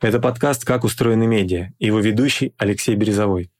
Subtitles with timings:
[0.00, 3.50] Это подкаст «Как устроены медиа» и его ведущий Алексей Березовой.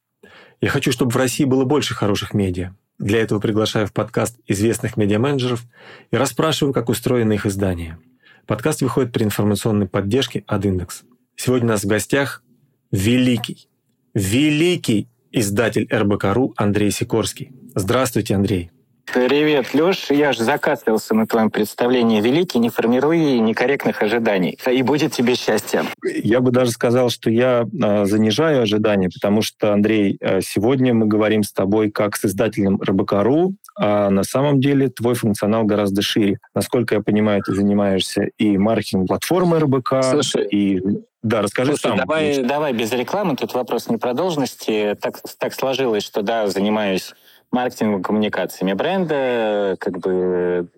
[0.60, 2.74] Я хочу, чтобы в России было больше хороших медиа.
[2.98, 5.64] Для этого приглашаю в подкаст известных медиа-менеджеров
[6.10, 7.98] и расспрашиваю, как устроены их издания.
[8.46, 11.02] Подкаст выходит при информационной поддержке от Индекс.
[11.36, 12.42] Сегодня у нас в гостях
[12.90, 13.68] великий,
[14.12, 17.52] великий издатель РБК.ру Андрей Сикорский.
[17.74, 18.70] Здравствуйте, Андрей.
[19.06, 20.10] Привет, Леш.
[20.10, 24.58] Я же закаслился на твоем представлении великий, не формируй некорректных ожиданий.
[24.70, 25.84] И будет тебе счастье.
[26.02, 31.06] Я бы даже сказал, что я э, занижаю ожидания, потому что, Андрей, э, сегодня мы
[31.06, 36.38] говорим с тобой как с издателем РБК.ру, а на самом деле твой функционал гораздо шире.
[36.54, 40.82] Насколько я понимаю, ты занимаешься и маркетингом платформы РБК, Слушай, и
[41.22, 41.96] да, расскажи Слушай, сам.
[41.96, 44.94] давай, давай без рекламы, тут вопрос не про должности.
[45.00, 47.14] Так, так сложилось, что да, занимаюсь
[47.54, 50.68] маркетингом, коммуникациями бренда, как бы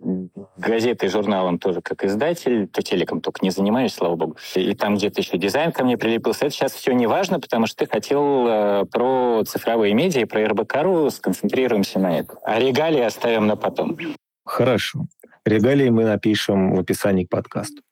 [0.57, 4.37] газетой, журналом тоже как издатель, то телеком только не занимаюсь, слава богу.
[4.55, 6.46] И там где-то еще дизайн ко мне прилепился.
[6.46, 11.10] Это сейчас все не важно, потому что ты хотел э, про цифровые медиа, про РБК.ру,
[11.10, 12.38] сконцентрируемся на этом.
[12.45, 13.96] А регалии оставим на потом.
[14.45, 15.07] Хорошо.
[15.45, 17.83] Регалии мы напишем в описании к подкасту.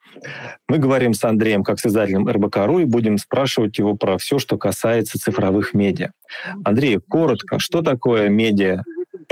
[0.69, 4.57] Мы говорим с Андреем как с издателем РБК.ру и будем спрашивать его про все, что
[4.57, 6.11] касается цифровых медиа.
[6.65, 8.83] Андрей, коротко, что такое медиа,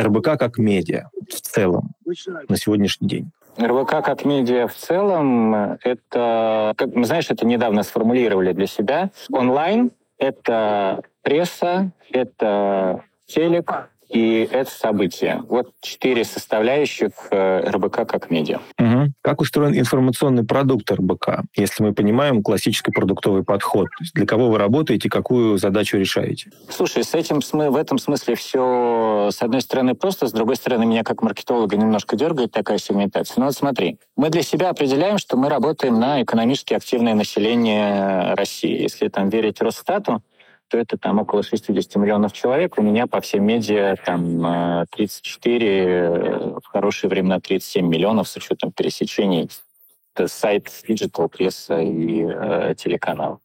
[0.01, 1.91] РБК как медиа в целом
[2.49, 3.31] на сегодняшний день?
[3.61, 9.11] РБК как медиа в целом, это, как, знаешь, это недавно сформулировали для себя.
[9.31, 15.43] Онлайн— это пресса, это телек, и это событие.
[15.49, 18.59] Вот четыре составляющих э, РБК как медиа.
[18.79, 19.13] Угу.
[19.23, 23.87] Как устроен информационный продукт РБК, если мы понимаем классический продуктовый подход?
[23.87, 26.51] То есть для кого вы работаете, какую задачу решаете?
[26.69, 31.05] Слушай, с этим в этом смысле все, с одной стороны, просто, с другой стороны, меня
[31.05, 33.41] как маркетолога немножко дергает такая сегментация.
[33.41, 38.83] Но вот смотри, мы для себя определяем, что мы работаем на экономически активное население России.
[38.83, 40.23] Если там верить Росстату,
[40.73, 42.79] то это там около 60 миллионов человек.
[42.79, 48.73] У меня по всем медиа там 34, э, в хорошие времена 37 миллионов с учетом
[48.73, 49.51] пересечений.
[50.15, 53.41] Это сайт, digital, пресса и э, телеканал.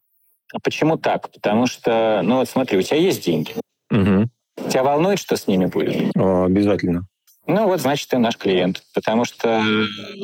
[0.54, 1.30] А почему так?
[1.30, 3.52] Потому что, ну вот смотри, у тебя есть деньги.
[3.90, 4.70] Угу.
[4.70, 6.16] Тебя волнует, что с ними будет?
[6.16, 7.06] О, обязательно.
[7.46, 8.82] Ну вот, значит, ты наш клиент.
[8.94, 9.62] Потому что,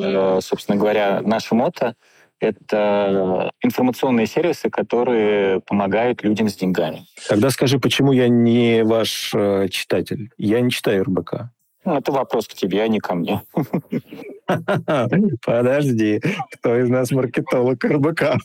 [0.01, 1.93] э, собственно говоря, наше мото—
[2.45, 7.05] это информационные сервисы, которые помогают людям с деньгами.
[7.27, 10.29] Тогда скажи, почему я не ваш э, читатель?
[10.37, 11.49] Я не читаю РБК.
[11.85, 13.41] Ну, это вопрос к тебе, а не ко мне.
[15.45, 18.37] Подожди, кто из нас маркетолог РБК?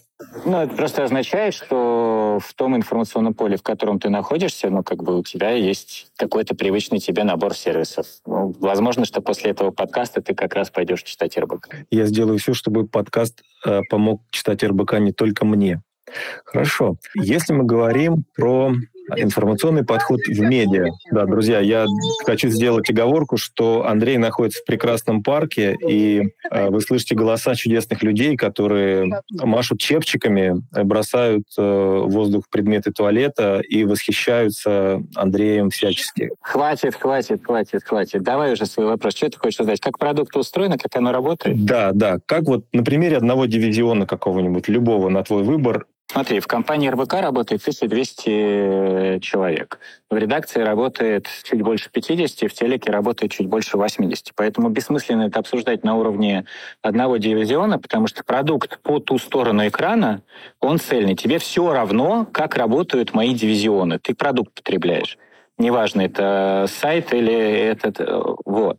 [0.45, 5.03] Ну, это просто означает, что в том информационном поле, в котором ты находишься, ну, как
[5.03, 8.07] бы у тебя есть какой-то привычный тебе набор сервисов.
[8.27, 11.75] Ну, возможно, что после этого подкаста ты как раз пойдешь читать РБК.
[11.91, 15.83] Я сделаю все, чтобы подкаст э, помог читать РБК не только мне.
[16.45, 16.97] Хорошо.
[17.15, 18.73] Если мы говорим про
[19.17, 20.89] информационный подход в медиа.
[21.11, 21.87] Да, друзья, я
[22.25, 28.03] хочу сделать оговорку, что Андрей находится в прекрасном парке, и э, вы слышите голоса чудесных
[28.03, 36.31] людей, которые машут чепчиками, бросают э, в воздух предметы туалета и восхищаются Андреем всячески.
[36.41, 38.23] Хватит, хватит, хватит, хватит.
[38.23, 39.15] Давай уже свой вопрос.
[39.15, 39.81] Что ты хочешь задать?
[39.81, 41.65] Как продукт устроен, как оно работает?
[41.65, 42.19] Да, да.
[42.27, 47.21] Как вот на примере одного дивизиона какого-нибудь, любого на твой выбор, Смотри, в компании РБК
[47.21, 49.79] работает 1200 человек.
[50.11, 54.33] В редакции работает чуть больше 50, в телеке работает чуть больше 80.
[54.35, 56.47] Поэтому бессмысленно это обсуждать на уровне
[56.83, 60.23] одного дивизиона, потому что продукт по ту сторону экрана,
[60.59, 61.15] он цельный.
[61.15, 64.01] Тебе все равно, как работают мои дивизионы.
[64.01, 65.17] Ты продукт потребляешь.
[65.59, 68.01] Неважно, это сайт или этот...
[68.01, 68.79] Э, вот.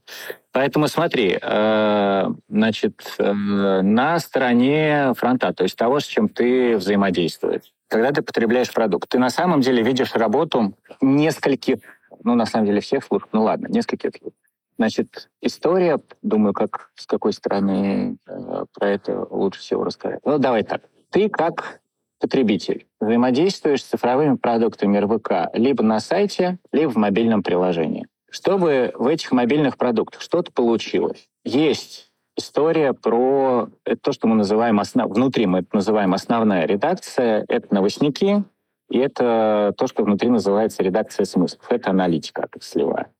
[0.54, 7.74] Поэтому смотри, э, значит, э, на стороне фронта, то есть того, с чем ты взаимодействуешь.
[7.88, 11.80] Когда ты потребляешь продукт, ты на самом деле видишь работу нескольких,
[12.24, 14.36] ну, на самом деле всех служб, ну ладно, нескольких служб.
[14.78, 20.20] Значит, история, думаю, как с какой стороны э, про это лучше всего рассказать.
[20.26, 20.82] Ну, давай так.
[21.12, 21.80] Ты как
[22.20, 29.06] потребитель взаимодействуешь с цифровыми продуктами РВК либо на сайте, либо в мобильном приложении чтобы в
[29.06, 31.28] этих мобильных продуктах что-то получилось.
[31.44, 33.70] Есть история про
[34.02, 35.12] то, что мы называем основ...
[35.12, 37.46] внутри мы это называем основная редакция.
[37.48, 38.44] Это новостники,
[38.90, 41.66] и это то, что внутри называется редакция смыслов.
[41.70, 43.12] Это аналитика отраслевая.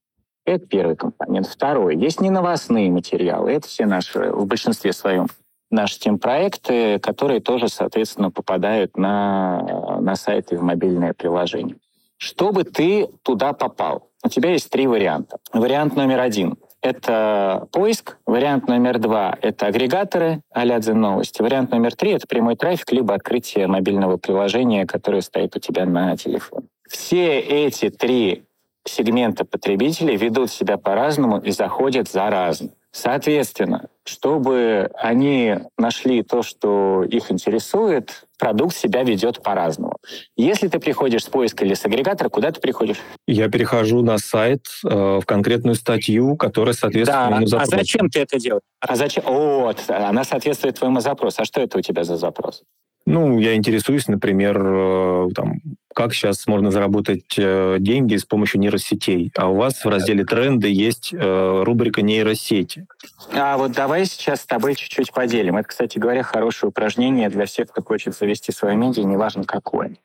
[0.46, 1.48] Это первый компонент.
[1.48, 1.96] Второй.
[1.96, 3.52] Есть не новостные материалы.
[3.52, 5.28] Это все наши, в большинстве своем,
[5.70, 11.78] наши тем-проекты, которые тоже, соответственно, попадают на, на сайты в мобильное приложение.
[12.22, 15.38] Чтобы ты туда попал, у тебя есть три варианта.
[15.54, 16.56] Вариант номер один.
[16.80, 18.18] это поиск.
[18.28, 21.42] Вариант номер два— это агрегаторы а-ля новости.
[21.42, 26.16] Вариант номер три— это прямой трафик, либо открытие мобильного приложения, которое стоит у тебя на
[26.16, 26.68] телефоне.
[26.88, 28.44] Все эти три
[28.86, 32.70] сегмента потребителей ведут себя по-разному и заходят заразно.
[32.92, 39.96] Соответственно, чтобы они нашли то, что их интересует, продукт себя ведет по-разному.
[40.36, 42.98] Если ты приходишь с поиска или с агрегатора, куда ты приходишь?
[43.28, 47.30] Я перехожу на сайт, э, в конкретную статью, которая соответствует да.
[47.30, 47.72] моему запросу.
[47.74, 48.64] А зачем ты это делаешь?
[48.82, 49.24] А зачем?
[49.26, 51.42] Вот, она соответствует твоему запросу.
[51.42, 52.64] А что это у тебя за запрос?
[53.06, 55.56] Ну, я интересуюсь, например, э, там,
[55.94, 59.32] как сейчас можно заработать э, деньги с помощью нейросетей.
[59.36, 62.86] А у вас в разделе «Тренды» есть э, рубрика «Нейросети».
[63.34, 65.58] А вот давай сейчас с тобой чуть-чуть поделим.
[65.58, 69.98] Это, кстати говоря, хорошее упражнение для всех, кто хочет завести свое медиа, неважно какое.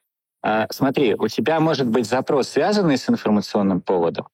[0.42, 4.28] А, смотри, у тебя может быть запрос, связанный с информационным поводом.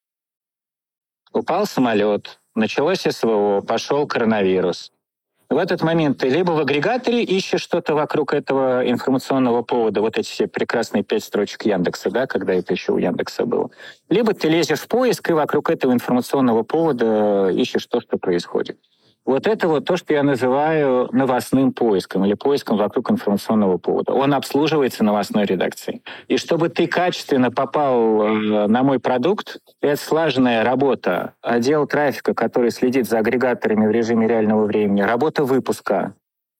[1.33, 4.93] Упал самолет, началось СВО, пошел коронавирус.
[5.53, 10.27] В этот момент ты либо в агрегаторе ищешь что-то вокруг этого информационного повода, вот эти
[10.27, 13.71] все прекрасные пять строчек Яндекса, да, когда это еще у Яндекса было,
[14.09, 18.79] либо ты лезешь в поиск и вокруг этого информационного повода ищешь то, что происходит.
[19.25, 24.13] Вот это вот то, что я называю новостным поиском или поиском вокруг информационного повода.
[24.13, 26.03] Он обслуживается новостной редакцией.
[26.27, 32.73] И чтобы ты качественно попал э, на мой продукт, это слаженная работа отдел трафика, который
[32.73, 36.15] следит за агрегаторами в режиме реального времени, работа выпуска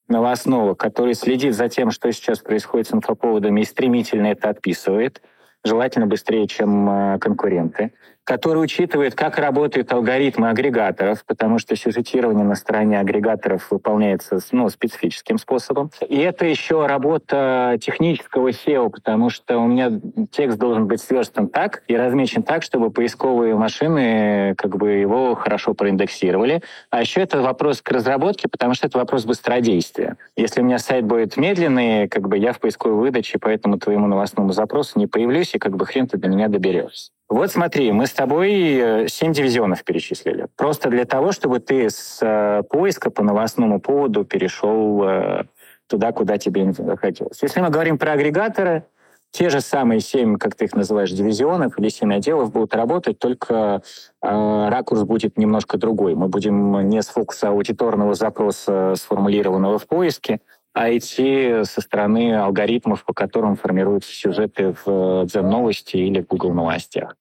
[0.09, 5.21] новостного, который следит за тем, что сейчас происходит с инфоповодами и стремительно это отписывает,
[5.65, 7.93] желательно быстрее, чем э, конкуренты
[8.25, 15.39] который учитывает, как работают алгоритмы агрегаторов, потому что сюжетирование на стороне агрегаторов выполняется ну, специфическим
[15.39, 15.91] способом.
[16.09, 19.91] И это еще работа технического SEO, потому что у меня
[20.31, 25.75] текст должен быть сверстан так и размечен так, чтобы поисковые машины как бы его хорошо
[25.75, 26.63] проиндексировали.
[26.91, 30.17] А еще это вопрос к разработке, потому что это вопрос быстродействия.
[30.37, 34.07] Если у меня сайт будет медленный, как бы я в поисковой выдаче по этому твоему
[34.07, 37.11] новостному запросу не появлюсь, и как бы хрен ты до меня доберешься.
[37.33, 40.49] Вот смотри, мы с тобой 7 э, дивизионов перечислили.
[40.55, 45.45] Просто для того, чтобы ты с э, поиска по новостному поводу перешел э,
[45.87, 47.43] туда, куда тебе хотелось.
[47.43, 48.85] Если мы говорим про агрегаторы,
[49.31, 53.81] те же самые 7, как ты их называешь, дивизионов или 7 отделов будут работать, только
[54.21, 56.15] э, ракурс будет немножко другой.
[56.15, 60.43] Мы будем не с фокуса аудиторного запроса, сформулированного в поиске,
[60.75, 66.53] а идти со стороны алгоритмов, по которым формируются сюжеты в Дзен новости или в Google
[66.53, 67.17] новостях.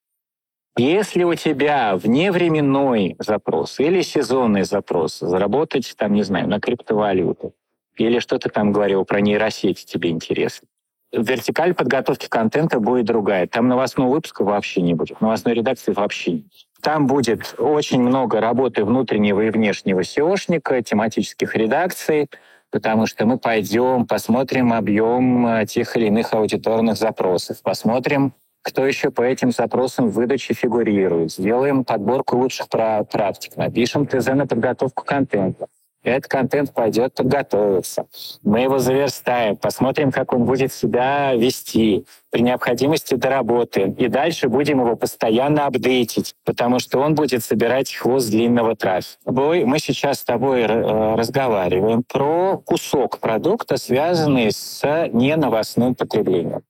[0.77, 7.53] Если у тебя вневременной запрос или сезонный запрос, заработать, там, не знаю, на криптовалюту,
[7.97, 10.67] или что ты там говорил про нейросети тебе интересно,
[11.11, 13.47] вертикаль подготовки контента будет другая.
[13.47, 16.45] Там новостного выпуска вообще не будет, новостной редакции вообще не.
[16.81, 22.27] Там будет очень много работы внутреннего и внешнего SEOшника, тематических редакций,
[22.71, 29.11] потому что мы пойдем, посмотрим объем э, тех или иных аудиторных запросов, посмотрим, кто еще
[29.11, 31.31] по этим запросам выдачи фигурирует.
[31.31, 35.67] Сделаем подборку лучших практик, напишем ТЗ на подготовку контента.
[36.03, 38.07] Этот контент пойдет готовиться.
[38.41, 43.93] Мы его заверстаем, посмотрим, как он будет себя вести, при необходимости доработаем.
[43.93, 49.19] И дальше будем его постоянно апдейтить, потому что он будет собирать хвост длинного трафика.
[49.25, 54.81] Мы сейчас с тобой э, разговариваем про кусок продукта, связанный с
[55.13, 56.63] неновостным потреблением.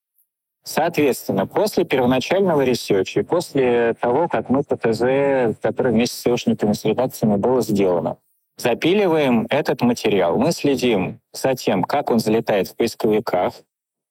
[0.63, 6.85] Соответственно, после первоначального ресерча после того, как мы ПТЗ, который вместе с SEO шниками, с
[6.85, 8.17] редакциями было сделано,
[8.57, 10.37] запиливаем этот материал.
[10.37, 13.53] Мы следим за тем, как он залетает в поисковиках,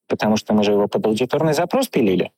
[0.09, 2.33] потому что мы же его под аудиторный запрос пилили.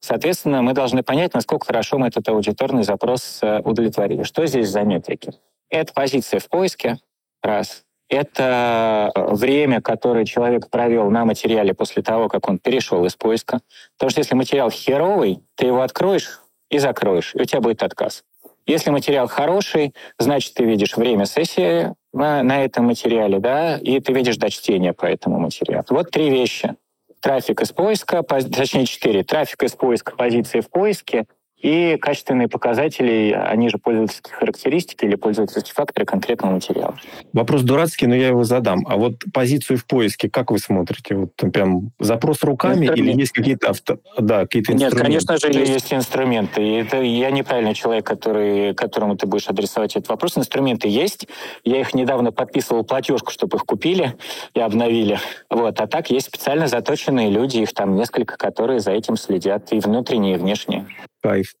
[0.00, 4.22] Соответственно, мы должны понять, насколько хорошо мы этот аудиторный запрос э, удовлетворили.
[4.24, 5.32] Что здесь за метрики?
[5.70, 6.98] Это позиция в поиске,
[7.42, 13.16] раз это э, время, которое человек провел на материале после того, как он перешел из
[13.16, 13.60] поиска.
[13.96, 18.24] Потому что если материал херовый, ты его откроешь и закроешь, и у тебя будет отказ.
[18.66, 24.12] Если материал хороший, значит, ты видишь время сессии на, на этом материале, да, и ты
[24.12, 25.84] видишь дочтение по этому материалу.
[25.90, 26.74] Вот три вещи.
[27.20, 29.24] Трафик из поиска, точнее четыре.
[29.24, 31.26] Трафик из поиска, позиции в поиске,
[31.58, 36.96] и качественные показатели, они же пользовательские характеристики или пользовательские факторы конкретного материала.
[37.32, 38.86] Вопрос дурацкий, но я его задам.
[38.86, 41.14] А вот позицию в поиске, как вы смотрите?
[41.14, 42.98] Вот прям запрос руками Инструмент.
[42.98, 43.98] или есть какие-то авто...
[44.18, 44.96] да, какие-то инструменты?
[44.96, 46.62] Нет, конечно же, есть, есть инструменты.
[46.62, 50.36] И это я неправильный человек, который, которому ты будешь адресовать этот вопрос.
[50.36, 51.26] Инструменты есть.
[51.64, 54.14] Я их недавно подписывал платежку, чтобы их купили
[54.54, 55.18] и обновили.
[55.48, 55.80] Вот.
[55.80, 60.34] А так есть специально заточенные люди, их там несколько, которые за этим следят, и внутренние,
[60.34, 60.86] и внешние.
[61.26, 61.54] Кайф.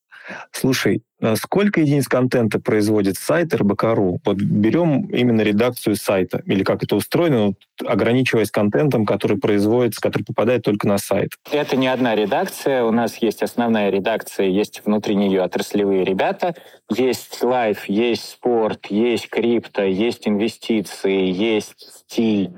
[0.52, 4.20] Слушай, а сколько единиц контента производит сайт РБК.ру?
[4.24, 7.54] Вот берем именно редакцию сайта, или как это устроено,
[7.84, 11.30] ограничиваясь контентом, который производится, который попадает только на сайт.
[11.50, 12.84] Это не одна редакция.
[12.84, 16.54] У нас есть основная редакция, есть внутри нее отраслевые ребята.
[16.88, 22.52] Есть лайф, есть спорт, есть крипто, есть инвестиции, есть стиль,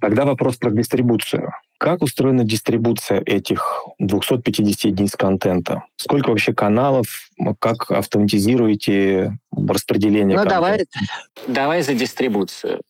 [0.00, 1.52] Тогда вопрос про дистрибуцию.
[1.82, 5.82] Как устроена дистрибуция этих 250 единиц контента?
[5.96, 7.28] Сколько вообще каналов?
[7.58, 10.86] Как автоматизируете распределение Ну, давай,
[11.48, 12.82] давай за дистрибуцию.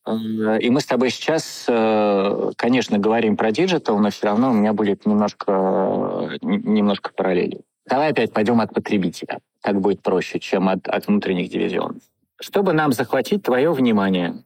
[0.61, 4.75] И мы с тобой сейчас, э, конечно, говорим про digital, но все равно у меня
[4.75, 7.63] будет немножко, немножко параллели.
[7.89, 9.39] Давай опять пойдем от потребителя.
[9.63, 12.03] Так будет проще, чем от, от внутренних дивизионов.
[12.39, 14.45] Чтобы нам захватить твое внимание,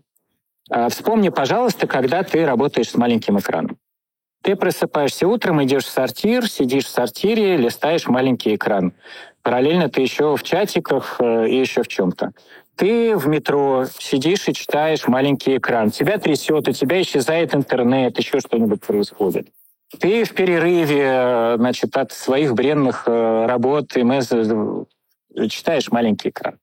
[0.69, 3.77] А вспомни, пожалуйста, когда ты работаешь с маленьким экраном.
[4.41, 8.93] Ты просыпаешься утром, идешь в сортир, сидишь в сортире, листаешь маленький экран.
[9.41, 12.33] Параллельно ты еще в чатиках э, и еще в чем-то.
[12.75, 15.91] Ты в метро сидишь и читаешь маленький экран.
[15.91, 19.47] Тебя трясет, у тебя исчезает интернет, еще что-нибудь происходит.
[19.99, 26.57] Ты в перерыве, значит, от своих бренных э, работ и читаешь маленький экран.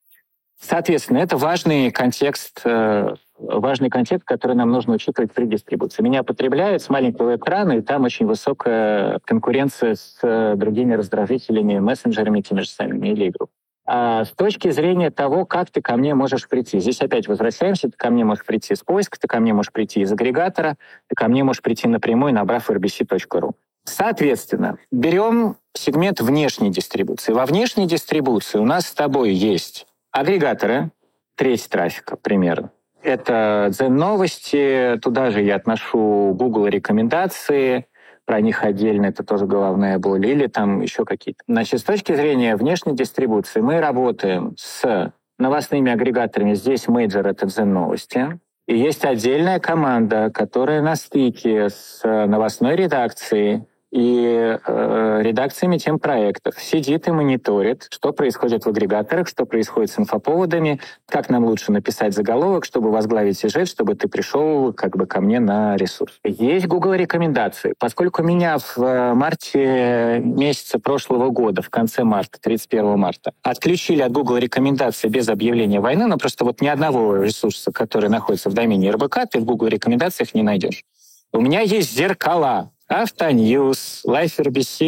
[0.60, 6.02] Соответственно, это важный контекст, э, важный контекст, который нам нужно учитывать при дистрибуции.
[6.02, 12.42] Меня потребляют с маленького экрана, и там очень высокая конкуренция с э, другими раздражителями, мессенджерами
[12.42, 13.48] теми же самыми или игру.
[13.92, 16.78] А с точки зрения того, как ты ко мне можешь прийти.
[16.78, 20.02] Здесь опять возвращаемся, ты ко мне можешь прийти с поиска, ты ко мне можешь прийти
[20.02, 20.76] из агрегатора,
[21.08, 23.50] ты ко мне можешь прийти напрямую, набрав rbc.ru.
[23.82, 27.32] Соответственно, берем сегмент внешней дистрибуции.
[27.32, 30.92] Во внешней дистрибуции у нас с тобой есть агрегаторы,
[31.34, 32.70] треть трафика примерно.
[33.02, 37.86] Это Дзен новости, туда же я отношу Google рекомендации,
[38.26, 41.42] про них отдельно, это тоже головная боль, или там еще какие-то.
[41.48, 46.54] Значит, с точки зрения внешней дистрибуции мы работаем с новостными агрегаторами.
[46.54, 48.38] Здесь major— это Дзен новости.
[48.68, 56.54] И есть отдельная команда, которая на стыке с новостной редакцией и э, редакциями тем проектов
[56.60, 62.14] сидит и мониторит, что происходит в агрегаторах, что происходит с инфоповодами, как нам лучше написать
[62.14, 66.18] заголовок, чтобы возглавить сюжет, чтобы ты пришел как бы ко мне на ресурс.
[66.24, 67.74] Есть Google рекомендации.
[67.78, 74.12] Поскольку меня в э, марте месяца прошлого года, в конце марта, 31 марта, отключили от
[74.12, 78.92] Google рекомендации без объявления войны, но просто вот ни одного ресурса, который находится в домене
[78.92, 80.84] РБК, ты в Google рекомендациях не найдешь.
[81.32, 84.80] У меня есть зеркала, Автоньюз, LifeRBC,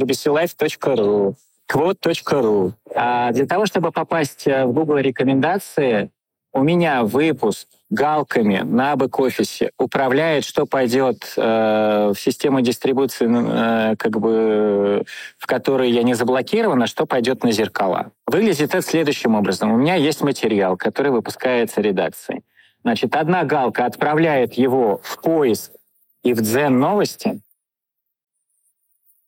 [0.00, 1.34] rbclife.ru,
[1.70, 2.72] quote.ru.
[2.92, 6.10] А для того, чтобы попасть э, в Google рекомендации,
[6.52, 14.18] у меня выпуск галками на бэк-офисе управляет, что пойдет э, в систему дистрибуции, э, как
[14.18, 15.04] бы,
[15.38, 18.10] в которой я не заблокирован, а что пойдет на зеркала.
[18.26, 19.70] Выглядит это следующим образом.
[19.70, 22.42] У меня есть материал, который выпускается редакцией.
[22.82, 25.77] Значит, одна галка отправляет его в поиск
[26.22, 27.40] и в Дзен новости,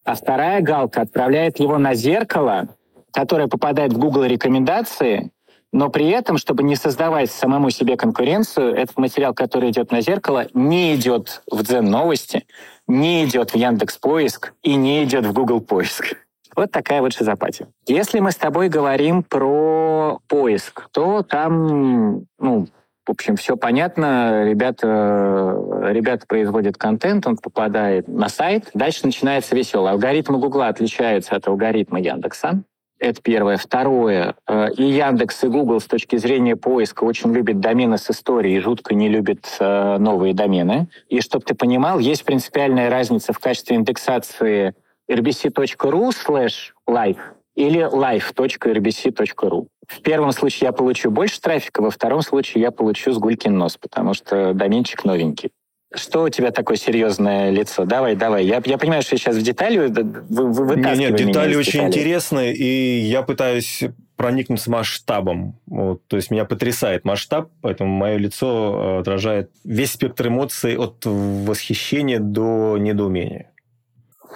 [0.05, 2.69] а вторая галка отправляет его на зеркало,
[3.13, 5.31] которое попадает в Google рекомендации,
[5.73, 10.49] но при этом, чтобы не создавать самому себе конкуренцию, этот материал, который идет на зеркало,
[10.53, 12.47] не идет в Дзен новости,
[12.89, 16.17] не идет в Яндекс поиск и не идет в Google поиск.
[16.57, 17.69] Вот такая вот шизопатия.
[17.87, 22.67] Если мы с тобой говорим про поиск, то там ну,
[23.07, 24.45] в общем, все понятно.
[24.45, 25.57] Ребята,
[25.89, 28.71] ребята производят контент, он попадает на сайт.
[28.75, 29.91] Дальше начинается весело.
[29.91, 32.63] Алгоритмы Гугла отличаются от алгоритма Яндекса.
[33.01, 33.57] Это первое.
[33.57, 34.35] Второе.
[34.47, 38.95] Э, и Яндекс, и Google с точки зрения поиска очень любят домены с историей жутко
[38.95, 40.89] не любят э, новые домены.
[41.09, 44.75] И чтобы ты понимал, есть принципиальная разница в качестве индексации
[45.11, 47.19] rbc.ru slash live
[47.61, 49.67] или live.rbc.ru.
[49.87, 54.15] В первом случае я получу больше трафика, во втором случае я получу сгулькин нос, потому
[54.15, 55.51] что доменчик новенький.
[55.93, 57.85] Что у тебя такое серьезное лицо?
[57.85, 58.45] Давай, давай.
[58.45, 61.89] Я, я понимаю, что я сейчас в детали вы, вы Нет, нет детали очень детали.
[61.89, 63.83] интересные, и я пытаюсь
[64.17, 65.59] проникнуть с масштабом.
[65.67, 71.05] Вот, то есть меня потрясает масштаб, поэтому мое лицо э, отражает весь спектр эмоций от
[71.05, 73.50] восхищения до недоумения.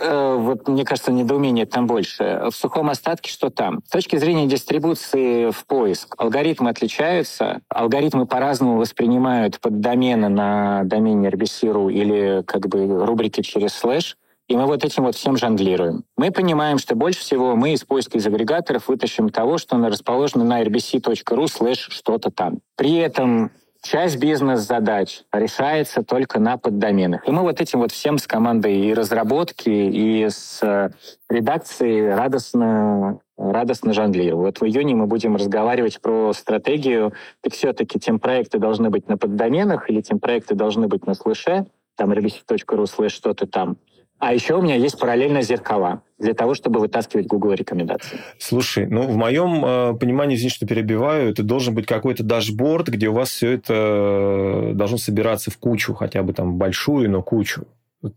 [0.01, 2.43] Э, вот, мне кажется, недоумение там больше.
[2.51, 3.81] В сухом остатке что там?
[3.87, 7.61] С точки зрения дистрибуции в поиск, алгоритмы отличаются.
[7.69, 14.17] Алгоритмы по-разному воспринимают поддомены на домене RBC.ru или как бы рубрики через слэш.
[14.47, 16.05] И мы вот этим вот всем жонглируем.
[16.19, 20.63] Мы понимаем, что больше всего мы из поиска из агрегаторов вытащим того, что расположено на
[20.63, 22.59] rbc.ru слэш что-то там.
[22.77, 23.53] При этом
[23.85, 27.27] часть бизнес-задач решается только на поддоменах.
[27.29, 30.91] И мы вот этим вот всем с командой и разработки, и с э,
[31.29, 34.39] редакцией радостно, радостно жонглируем.
[34.39, 37.13] Вот в июне мы будем разговаривать про стратегию,
[37.43, 41.67] так все-таки тем проекты должны быть на поддоменах или тем проекты должны быть на слэше,
[41.97, 43.77] там rbc.ru слэш что-то там.
[44.27, 48.19] А еще у меня есть параллельно зеркала для того, чтобы вытаскивать Google рекомендации.
[48.39, 53.09] Слушай, ну в моем э, понимании, извини, что перебиваю, это должен быть какой-то дашборд, где
[53.09, 57.67] у вас все это э, должно собираться в кучу, хотя бы там большую, но кучу.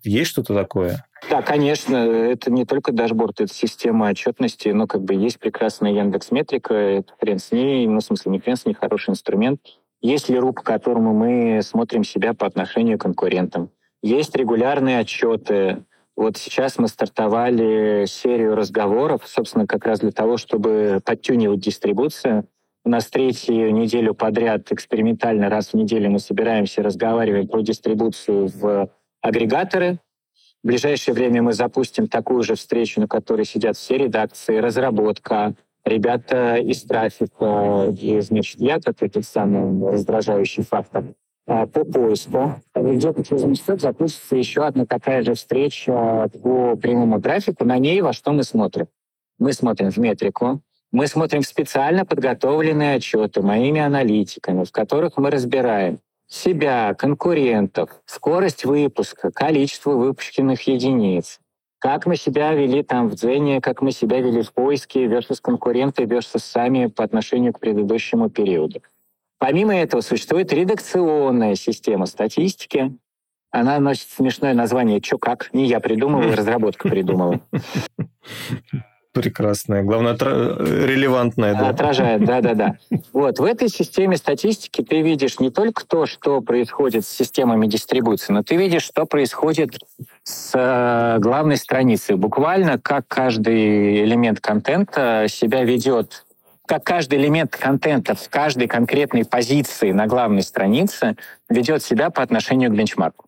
[0.05, 1.05] Есть что-то такое?
[1.29, 6.31] Да, конечно, это не только дашборд, это система отчетности, но как бы есть прекрасная Яндекс
[6.31, 9.59] Метрика, это хрен с ней, ну, в смысле, не хрен с ней, хороший инструмент.
[9.99, 13.71] Есть ли по которому мы смотрим себя по отношению к конкурентам?
[14.01, 15.83] Есть регулярные отчеты.
[16.17, 22.47] Вот сейчас мы стартовали серию разговоров, собственно, как раз для того, чтобы подтюнивать дистрибуцию.
[22.83, 28.89] У нас третью неделю подряд экспериментально раз в неделю мы собираемся разговаривать про дистрибуцию в
[29.21, 29.99] агрегаторы.
[30.63, 35.53] В ближайшее время мы запустим такую же встречу, на которой сидят все редакции, разработка,
[35.85, 41.03] ребята из трафика, и, значит, я, как этот самый раздражающий фактор,
[41.47, 42.61] по поиску.
[42.75, 47.65] Где-то через месяц запустится еще одна такая же встреча по прямому трафику.
[47.65, 48.87] На ней во что мы смотрим?
[49.39, 55.31] Мы смотрим в метрику, мы смотрим в специально подготовленные отчеты моими аналитиками, в которых мы
[55.31, 61.39] разбираем себя, конкурентов, скорость выпуска, количество выпущенных единиц,
[61.79, 66.03] как мы себя вели там в Дзене, как мы себя вели в поиске versus конкуренты
[66.03, 68.81] versus сами по отношению к предыдущему периоду.
[69.39, 72.97] Помимо этого существует редакционная система статистики.
[73.51, 75.53] Она носит смешное название «Чё как?».
[75.53, 77.39] Не я придумал, разработка придумала.
[79.13, 79.81] Прекрасная.
[79.81, 80.57] Главное, отра...
[80.59, 81.55] релевантная.
[81.55, 81.69] Да?
[81.69, 82.77] Отражает, да-да-да.
[83.13, 88.31] Вот, в этой системе статистики ты видишь не только то, что происходит с системами дистрибуции,
[88.31, 89.79] но ты видишь, что происходит
[90.21, 92.15] с э, главной страницей.
[92.15, 96.26] Буквально как каждый элемент контента себя ведет
[96.67, 101.15] как каждый элемент контента в каждой конкретной позиции на главной странице
[101.49, 103.25] ведет себя по отношению к бенчмарку.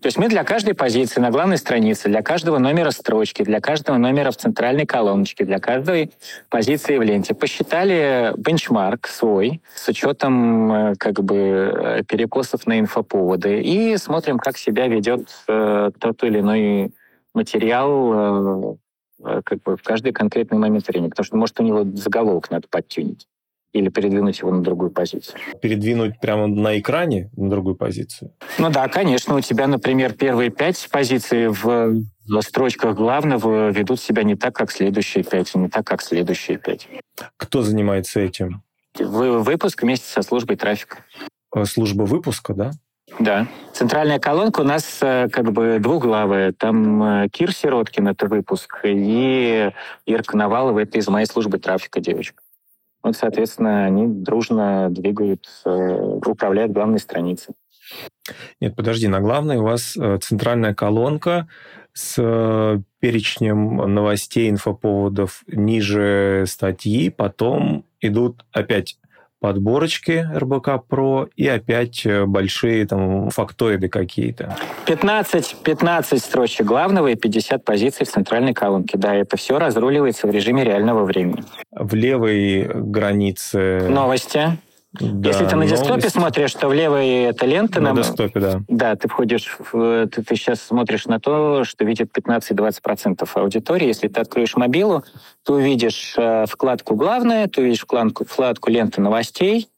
[0.00, 3.96] То есть мы для каждой позиции на главной странице, для каждого номера строчки, для каждого
[3.98, 6.12] номера в центральной колоночке, для каждой
[6.48, 13.60] позиции в ленте посчитали бенчмарк свой с учетом э, как бы э, перекосов на инфоповоды
[13.60, 16.92] и смотрим, как себя ведет э, тот или иной
[17.34, 18.76] материал э,
[19.22, 23.26] как бы в каждый конкретный момент времени, потому что, может, у него заголовок надо подтюнить
[23.72, 25.38] или передвинуть его на другую позицию.
[25.60, 28.32] Передвинуть прямо на экране на другую позицию?
[28.58, 29.34] Ну да, конечно.
[29.36, 32.02] У тебя, например, первые пять позиций в
[32.40, 36.88] строчках главного ведут себя не так, как следующие пять, и не так, как следующие пять.
[37.36, 38.62] Кто занимается этим?
[38.98, 41.04] Вы, выпуск вместе со службой трафика.
[41.54, 42.70] Э, служба выпуска, да?
[43.18, 43.48] Да.
[43.72, 46.52] Центральная колонка у нас э, как бы двуглавая.
[46.52, 49.70] Там э, Кир Сироткин, это выпуск, и
[50.06, 52.42] Ирка Навалова, это из моей службы трафика девочка.
[53.02, 57.54] Вот, соответственно, они дружно двигают, э, управляют главной страницей.
[58.60, 61.48] Нет, подожди, на главной у вас центральная колонка
[61.94, 68.98] с перечнем новостей, инфоповодов ниже статьи, потом идут опять
[69.40, 74.56] подборочки РБК Про и опять э, большие там фактоиды какие-то.
[74.86, 78.98] 15, 15 строчек главного и 50 позиций в центральной колонке.
[78.98, 81.44] Да, это все разруливается в режиме реального времени.
[81.70, 83.86] В левой границе...
[83.88, 84.58] Новости.
[85.00, 86.08] Да, Если ты на десктопе новости.
[86.08, 87.80] смотришь, то в левой это лента.
[87.80, 88.60] На, на десктопе, да.
[88.68, 93.86] Да, ты входишь, в, ты, ты сейчас смотришь на то, что видит 15-20% аудитории.
[93.86, 95.04] Если ты откроешь мобилу,
[95.44, 99.68] ты увидишь э, вкладку «Главное», ты увидишь вкладку, вкладку «Лента новостей»,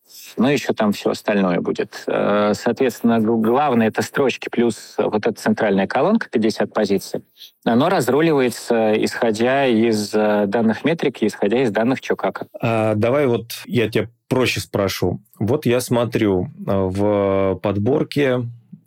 [0.40, 2.03] ну, еще там все остальное будет.
[2.07, 7.22] Э, соответственно, главное это строчки плюс вот эта центральная колонка, 50 позиций.
[7.64, 12.46] Оно разруливается, исходя из э, данных метрики, исходя из данных Чокака.
[12.59, 15.20] А, давай вот я тебя проще спрошу.
[15.38, 18.46] Вот я смотрю в подборке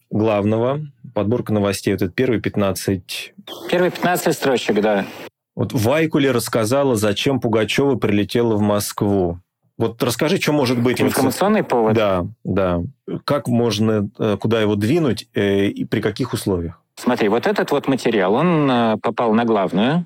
[0.09, 0.81] главного,
[1.13, 3.33] подборка новостей, вот это первые 15...
[3.69, 5.05] Первые 15 строчек, да.
[5.55, 9.39] Вот Вайкуле рассказала, зачем Пугачева прилетела в Москву.
[9.77, 11.01] Вот расскажи, что может быть...
[11.01, 11.93] Информационный вот, повод?
[11.95, 12.81] Да, да.
[13.25, 16.79] Как можно, э, куда его двинуть э, и при каких условиях?
[16.95, 20.05] Смотри, вот этот вот материал, он э, попал на главную,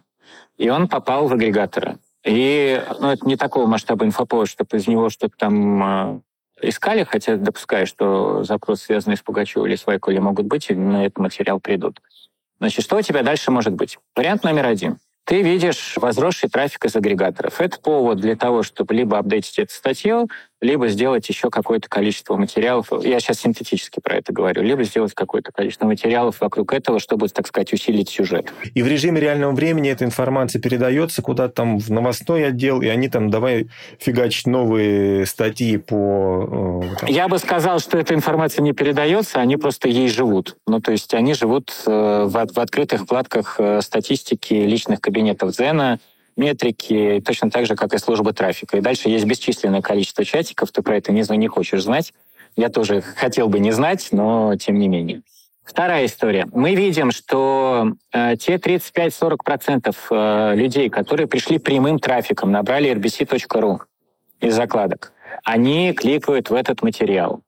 [0.58, 1.98] и он попал в агрегаторы.
[2.24, 6.24] И ну, это не такого масштаба инфоповода, чтобы из него что-то там
[6.62, 9.86] искали, хотя допускаю, что запросы, связанные с Пугачевой или с
[10.20, 12.02] могут быть, и на этот материал придут.
[12.60, 14.00] Значит, что у тебя дальше может быть?
[14.16, 17.60] Вариант номер один ты видишь возросший трафик из агрегаторов.
[17.60, 20.30] Это повод для того, чтобы либо апдейтить эту статью,
[20.62, 22.88] либо сделать еще какое-то количество материалов.
[23.04, 24.63] Я сейчас синтетически про это говорю.
[24.63, 28.52] Либо сделать какое-то количество материалов вокруг этого, чтобы, так сказать, усилить сюжет.
[28.74, 33.08] И в режиме реального времени эта информация передается куда-то там в новостной отдел, и они
[33.08, 33.67] там давай
[34.00, 36.82] фигачить новые статьи по...
[36.84, 37.10] Э, там.
[37.10, 40.58] Я бы сказал, что эта информация не передается, они просто ей живут.
[40.65, 46.00] Ну, то есть они живут э, в, в открытых вкладках э, статистики личных кабинетов Зена,
[46.38, 48.78] метрики, точно так же, как и служба трафика.
[48.78, 52.13] И дальше есть бесчисленное количество чатиков, ты про это не, не хочешь знать.
[52.56, 55.21] Я тоже хотел бы не знать, но тем не менее.
[55.63, 56.47] Вторая история.
[56.54, 63.80] Мы видим, что э, те 35-40% э, людей, которые пришли прямым трафиком, набрали rbc.ru
[64.39, 65.12] из закладок,
[65.43, 67.41] они кликают в этот материал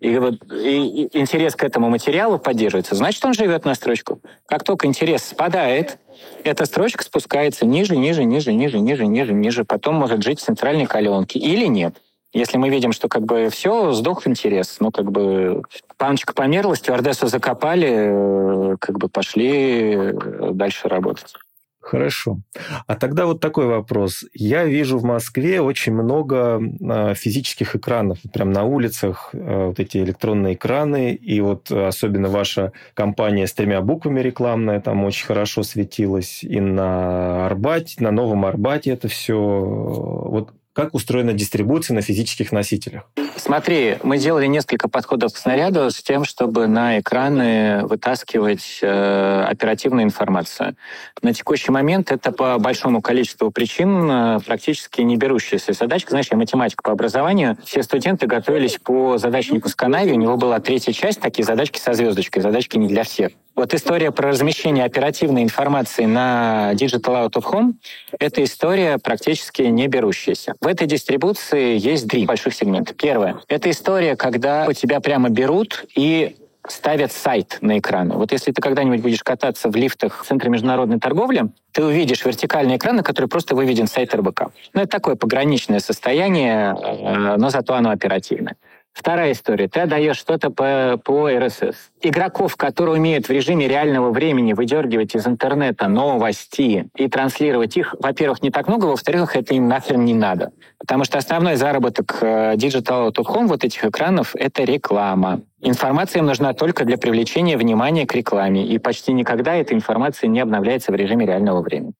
[0.00, 4.20] и, вот, и, и интерес к этому материалу поддерживается, значит, он живет на строчку.
[4.46, 5.98] Как только интерес спадает,
[6.42, 10.86] эта строчка спускается ниже, ниже, ниже, ниже, ниже, ниже, ниже, потом может жить в центральной
[10.86, 12.00] коленке или нет.
[12.32, 15.62] Если мы видим, что как бы все, сдох интерес, ну как бы
[15.96, 20.12] паночка померла, стюардессу закопали, э, как бы пошли э,
[20.52, 21.34] дальше работать.
[21.80, 22.40] Хорошо.
[22.86, 24.24] А тогда вот такой вопрос.
[24.34, 29.96] Я вижу в Москве очень много а, физических экранов, прям на улицах а, вот эти
[29.98, 36.44] электронные экраны, и вот особенно ваша компания с тремя буквами рекламная там очень хорошо светилась,
[36.44, 39.34] и на Арбате, на Новом Арбате это все.
[39.38, 43.02] Вот как устроена дистрибуция на физических носителях?
[43.36, 50.04] Смотри, мы делали несколько подходов к снаряду с тем, чтобы на экраны вытаскивать э, оперативную
[50.04, 50.76] информацию.
[51.20, 56.10] На текущий момент это по большому количеству причин э, практически не берущаяся задачка.
[56.12, 57.58] Знаешь, я математик по образованию.
[57.62, 60.12] Все студенты готовились по задачнику с Канави.
[60.12, 62.42] У него была третья часть, такие задачки со звездочкой.
[62.42, 63.32] Задачки не для всех.
[63.60, 67.74] Вот история про размещение оперативной информации на Digital Out of Home—
[68.18, 70.54] это история практически не берущаяся.
[70.62, 72.94] В этой дистрибуции есть три больших сегмента.
[72.94, 78.14] Первое— это история, когда у тебя прямо берут и ставят сайт на экраны.
[78.14, 82.78] Вот если ты когда-нибудь будешь кататься в лифтах в Центре международной торговли, ты увидишь вертикальный
[82.78, 84.44] экран, на который просто выведен сайт РБК.
[84.72, 88.56] Ну, это такое пограничное состояние, э, но зато оно оперативное.
[88.92, 89.68] Вторая история.
[89.68, 91.74] Ты отдаешь что-то по, по RSS.
[92.02, 98.42] Игроков, которые умеют в режиме реального времени выдергивать из интернета новости и транслировать их, во-первых,
[98.42, 100.52] не так много, во-вторых, это им нахрен не надо.
[100.78, 105.40] Потому что основной заработок э, Digital Out Home вот этих экранов— это реклама.
[105.60, 110.40] Информация им нужна только для привлечения внимания к рекламе, и почти никогда эта информация не
[110.40, 111.92] обновляется в режиме реального времени.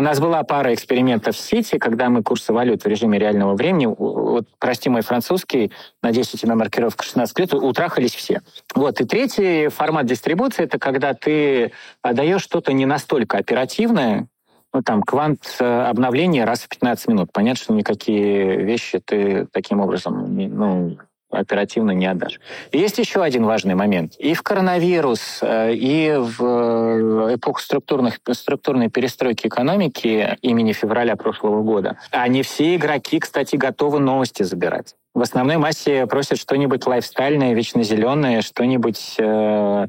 [0.00, 3.84] У нас была пара экспериментов в сети, когда мы курсы валют в режиме реального времени,
[3.84, 8.40] вот, прости мой французский, надеюсь, у тебя маркировка 16 лет, утрахались все.
[8.74, 8.98] Вот.
[9.02, 14.26] И третий формат дистрибуции— это когда ты отдаешь что-то не настолько оперативное,
[14.72, 17.28] ну, там, квант э, обновления раз в 15 минут.
[17.30, 20.96] Понятно, что никакие вещи ты таким образом ну,
[21.30, 22.40] оперативно не отдашь.
[22.72, 24.14] Есть еще один важный момент.
[24.16, 31.62] И в коронавирус, э, и в э, эпоху структурных, структурной перестройки экономики имени февраля прошлого
[31.62, 34.96] года, они все игроки, кстати, готовы новости забирать.
[35.14, 39.86] В основной массе просят что-нибудь лайфстайльное, вечно зеленое, что-нибудь э,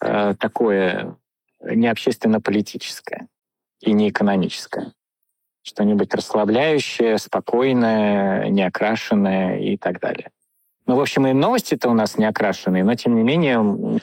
[0.00, 1.16] э, такое
[1.60, 3.28] не общественно-политическое
[3.80, 4.92] и не экономическое.
[5.62, 10.30] Что-нибудь расслабляющее, спокойное, неокрашенное и так далее.
[10.88, 13.56] Ну, в общем, и новости-то у нас не окрашенные, но, тем не менее,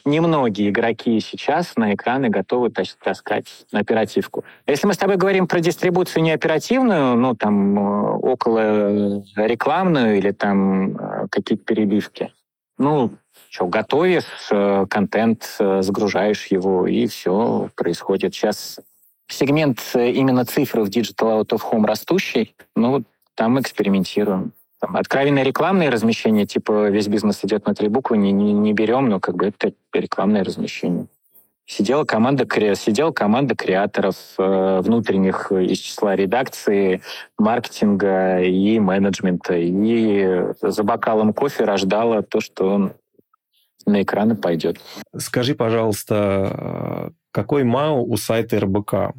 [0.05, 4.45] немногие игроки сейчас на экраны готовы таскать оперативку.
[4.67, 10.29] Если мы с тобой говорим про дистрибуцию не оперативную, ну, там, э, около рекламную или
[10.29, 12.31] там э, какие-то перебивки,
[12.77, 13.13] ну,
[13.49, 18.35] что, готовишь э, контент, загружаешь его, и все происходит.
[18.35, 18.79] Сейчас
[19.27, 24.53] сегмент именно цифры в Digital Out of Home растущий, ну, там экспериментируем
[24.85, 29.09] Там, откровенно рекламные размещения, типа весь бизнес идет на три буквы, не, не, не берем,
[29.09, 31.07] но как бы это рекламное размещение.
[31.65, 32.45] Сидела команда,
[32.75, 37.01] сидела команда креаторов э, внутренних из числа редакции,
[37.39, 39.55] маркетинга и менеджмента.
[39.57, 42.91] И за бокалом кофе рождала то, что
[43.87, 44.79] на экраны пойдет.
[45.17, 49.15] Скажи, пожалуйста, какой МАУ у сайта РБК?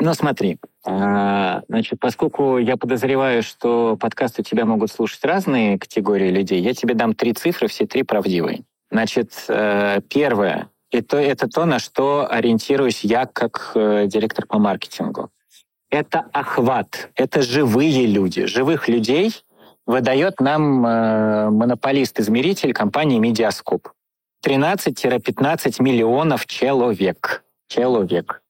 [0.00, 6.60] Ну, смотри, а, значит, поскольку я подозреваю, что подкасты тебя могут слушать разные категории людей,
[6.60, 8.64] я тебе дам три цифры, все три правдивые.
[8.90, 15.30] Значит, э, первое, это, это то, на что ориентируюсь я как э, директор по маркетингу.
[15.90, 18.46] Это охват, это живые люди.
[18.46, 19.32] Живых людей
[19.86, 23.88] выдает нам э, монополист-измеритель компании Медиаскоп.
[24.44, 27.44] 13-15 миллионов человек.
[27.68, 28.43] Человек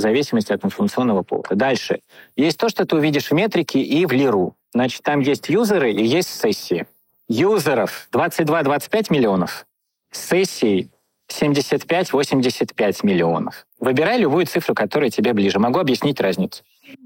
[0.00, 1.54] в зависимости от информационного повода.
[1.54, 2.00] Дальше.
[2.36, 4.56] Есть то, что ты увидишь в метрике и в лиру.
[4.72, 6.86] Значит, там есть юзеры и есть сессии.
[7.28, 9.66] Юзеров 22-25 миллионов,
[10.10, 10.90] сессий
[11.30, 13.66] 75-85 миллионов.
[13.78, 15.60] Выбирай любую цифру, которая тебе ближе.
[15.60, 16.64] Могу объяснить разницу.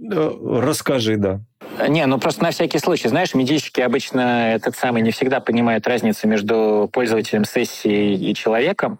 [0.08, 1.40] Расскажи, да.
[1.88, 3.08] Не, ну просто на всякий случай.
[3.08, 8.98] Знаешь, медийщики обычно этот самый не всегда понимают разницу между пользователем сессии и человеком.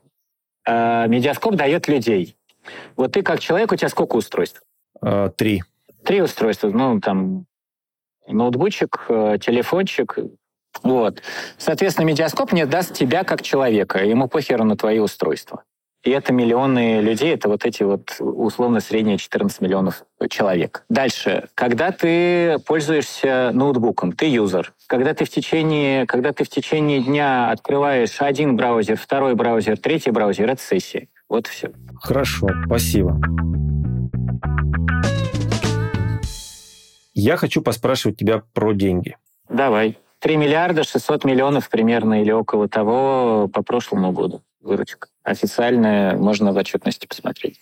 [0.66, 2.37] А медиаскоп дает людей.
[2.96, 4.62] Вот ты как человек, у тебя сколько устройств?
[5.00, 5.62] А, три.
[6.05, 6.68] Три устройства.
[6.68, 7.46] Ну, там,
[8.27, 10.18] ноутбучик, э, телефончик.
[10.83, 11.22] Вот.
[11.59, 14.05] Соответственно, медиаскоп не даст тебя как человека.
[14.05, 15.62] Ему похеру на твои устройства.
[16.05, 20.85] И это миллионы людей, это вот эти вот условно средние 14 миллионов человек.
[20.90, 21.48] Дальше.
[21.55, 24.74] Когда ты пользуешься ноутбуком, ты юзер.
[24.87, 30.11] Когда ты в течение, когда ты в течение дня открываешь один браузер, второй браузер, третий
[30.11, 31.09] браузер, это сессия.
[31.31, 31.72] Вот все.
[32.05, 33.19] Хорошо, спасибо.
[37.14, 39.17] Я хочу поспрашивать тебя про деньги.
[39.49, 39.99] Давай.
[40.19, 45.09] 3 миллиарда 600 миллионов примерно или около того по прошлому году выручка.
[45.23, 47.59] Официальная, можно в отчетности посмотреть.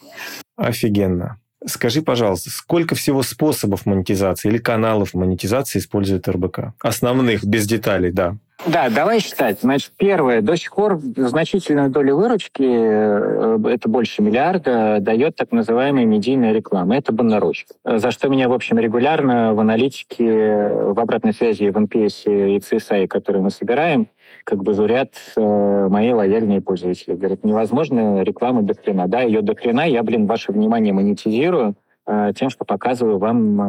[0.57, 1.39] Офигенно.
[1.65, 6.75] Скажи, пожалуйста, сколько всего способов монетизации или каналов монетизации использует РБК?
[6.81, 8.37] Основных, без деталей, да.
[8.65, 9.61] Да, давай считать.
[9.61, 16.05] Значит, первое, до сих пор значительную долю выручки, э, это больше миллиарда, дает так называемая
[16.05, 16.97] медийная реклама.
[16.97, 17.75] Это баннерочки.
[17.85, 23.09] За что меня, в общем, регулярно в аналитике, в обратной связи в NPS и CSI,
[23.09, 24.09] которые мы собираем,
[24.45, 27.15] как бы зурят э, мои лояльные пользователи.
[27.15, 29.09] Говорят, невозможно реклама до хрена.
[29.09, 31.75] Да, ее до хрена, я, блин, ваше внимание монетизирую
[32.07, 33.61] э, тем, что показываю вам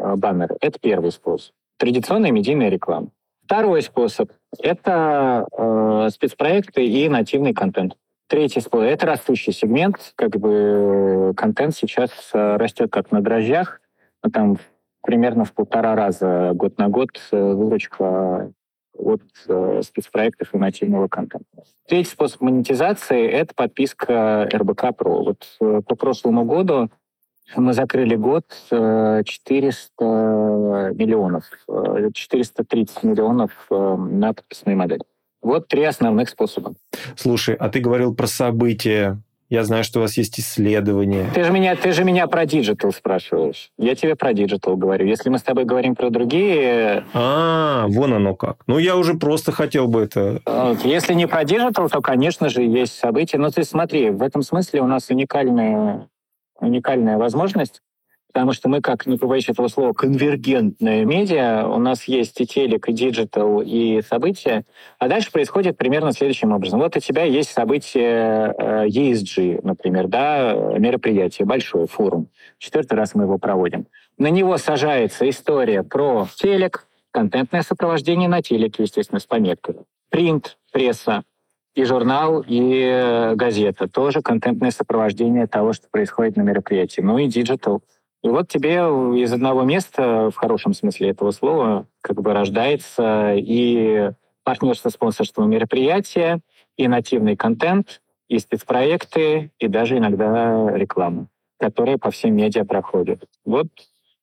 [0.00, 0.56] э, баннеры.
[0.60, 1.54] Это первый способ.
[1.78, 3.10] Традиционная медийная реклама.
[3.48, 4.30] Второй способ—
[4.62, 7.96] это э, спецпроекты и нативный контент.
[8.26, 10.12] Третий способ— это растущий сегмент.
[10.16, 13.80] Как бы контент сейчас э, растет как на дрожжах.
[14.34, 14.58] Там
[15.00, 18.52] примерно в полтора раза год на год э, выручка
[18.92, 21.64] от э, спецпроектов и нативного контента.
[21.88, 25.22] Третий способ монетизации— это подписка РБК Про.
[25.24, 26.90] Вот э, по прошлому году
[27.56, 29.24] мы закрыли год 400
[30.00, 31.44] э, миллионов,
[32.12, 35.02] 430 э, миллионов э, на подписные модели.
[35.40, 36.74] Вот три основных способа.
[37.16, 39.20] Слушай, а ты говорил про события.
[39.50, 41.30] Я знаю, что у вас есть исследования.
[41.34, 43.70] Ты же меня, ты же меня про digital спрашиваешь.
[43.78, 45.06] Я тебе про digital говорю.
[45.06, 47.04] Если мы с тобой говорим про другие...
[47.14, 48.58] А, вон оно как.
[48.66, 50.42] Ну, я уже просто хотел бы это...
[50.84, 53.38] Если не про digital, то, конечно же, есть события.
[53.38, 56.08] Но ты смотри, в этом смысле у нас уникальная
[56.60, 57.82] уникальная возможность,
[58.32, 62.88] потому что мы, как не побоюсь этого слова, конвергентная медиа, у нас есть и телек,
[62.88, 64.64] и digital, и события,
[64.98, 66.80] а дальше происходит примерно следующим образом.
[66.80, 72.28] Вот у тебя есть событие э, ESG, например, да, мероприятие, большой форум.
[72.58, 73.86] Четвертый раз мы его проводим.
[74.18, 79.76] На него сажается история про телек, контентное сопровождение на телеке, естественно, с пометкой.
[80.10, 81.22] Принт, пресса,
[81.78, 83.86] и журнал, и э, газета.
[83.86, 87.00] Тоже контентное сопровождение того, что происходит на мероприятии.
[87.00, 87.82] Ну и диджитал.
[88.24, 88.78] И вот тебе
[89.22, 94.10] из одного места, в хорошем смысле этого слова, как бы рождается и
[94.42, 96.40] партнерство, спонсорство мероприятия,
[96.76, 101.28] и нативный контент, и спецпроекты, и даже иногда реклама,
[101.60, 103.22] которая по всем медиа проходит.
[103.44, 103.68] Вот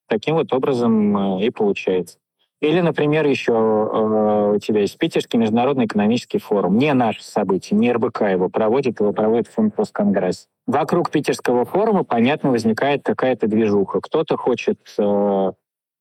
[0.08, 2.18] таким вот образом э, и получается.
[2.60, 6.78] Или, например, еще э, у тебя есть Питерский международный экономический форум.
[6.78, 10.48] Не наше событие, не РБК его проводит, его проводит фонд Росконгресс.
[10.66, 14.00] Вокруг Питерского форума, понятно, возникает какая-то движуха.
[14.00, 15.52] Кто-то хочет э,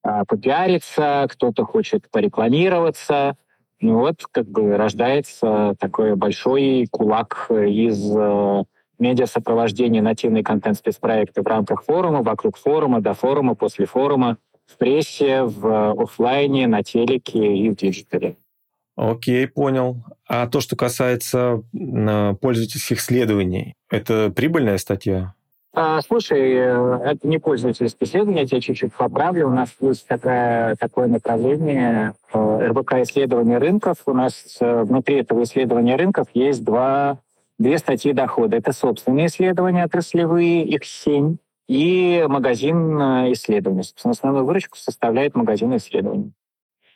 [0.06, 3.36] э, попиариться, кто-то хочет порекламироваться.
[3.82, 8.15] Ну вот как бы рождается такой большой кулак из
[8.98, 15.43] медиасопровождения нативный контент спецпроекта в рамках форума, вокруг форума, до форума, после форума в прессе,
[15.43, 18.38] в офлайне, на телеке и в диджитале.
[18.95, 20.04] Окей, понял.
[20.28, 21.63] А то, что касается
[22.41, 25.34] пользовательских исследований, это прибыльная статья?
[25.78, 29.49] А, слушай, э, это не пользовательское исследование, я тебя чуть-чуть поправлю.
[29.49, 33.97] У нас есть такая, такое направление э, РБК исследования рынков.
[34.06, 37.19] У нас э, внутри этого исследования рынков есть два,
[37.60, 38.56] две статьи дохода.
[38.56, 41.36] Это собственные исследования отраслевые, их семь,
[41.67, 42.99] и магазин
[43.34, 43.84] исследований.
[43.84, 46.34] Собственно, основную выручку составляет магазин исследований.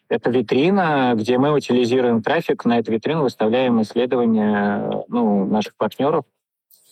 [0.10, 6.26] Это витрина, где мы утилизируем трафик, на эту витрину выставляем исследования ну, наших партнеров,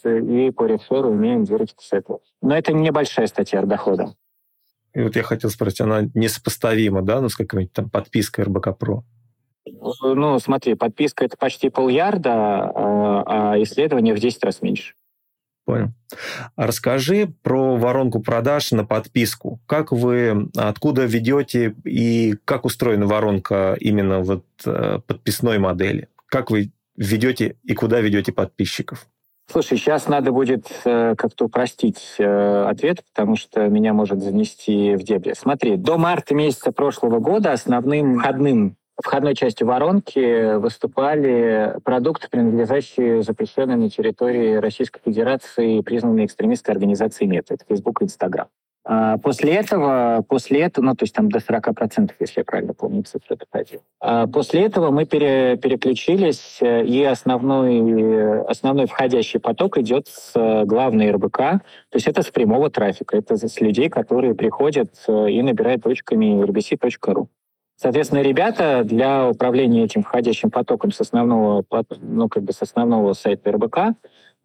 [0.05, 2.19] и по реферу имеем выручку с этого.
[2.41, 4.13] Но это небольшая статья дохода.
[4.93, 9.03] И вот я хотел спросить, она несопоставима, да, ну, с какой-нибудь там подпиской РБК Про?
[10.01, 14.93] Ну, смотри, подписка— это почти полярда, а, а исследование в 10 раз меньше.
[15.67, 15.89] Понял.
[16.55, 19.59] Расскажи про воронку продаж на подписку.
[19.65, 26.07] Как вы, откуда ведете и как устроена воронка именно вот э, подписной модели?
[26.27, 29.07] Как вы ведете и куда ведете подписчиков?
[29.51, 35.03] Слушай, сейчас надо будет э, как-то упростить э, ответ, потому что меня может занести в
[35.03, 35.33] дебри.
[35.37, 43.75] Смотри, до марта месяца прошлого года основным входным входной частью воронки выступали продукты, принадлежащие запрещенной
[43.75, 47.55] на территории Российской Федерации признанной экстремистской организации МЕТА.
[47.55, 48.47] Это Facebook и Instagram.
[48.89, 53.03] А после этого, после этого, ну, то есть там до 40%, если я правильно помню,
[53.03, 53.81] цифры доходил.
[53.99, 61.37] А после этого мы пере, переключились, и основной, основной входящий поток идет с главной РБК,
[61.37, 61.61] то
[61.95, 67.27] есть это с прямого трафика, это с людей, которые приходят э, и набирают точками rbc.ru.
[67.77, 71.63] Соответственно, ребята для управления этим входящим потоком с основного,
[72.01, 73.79] ну, как бы с основного сайта РБК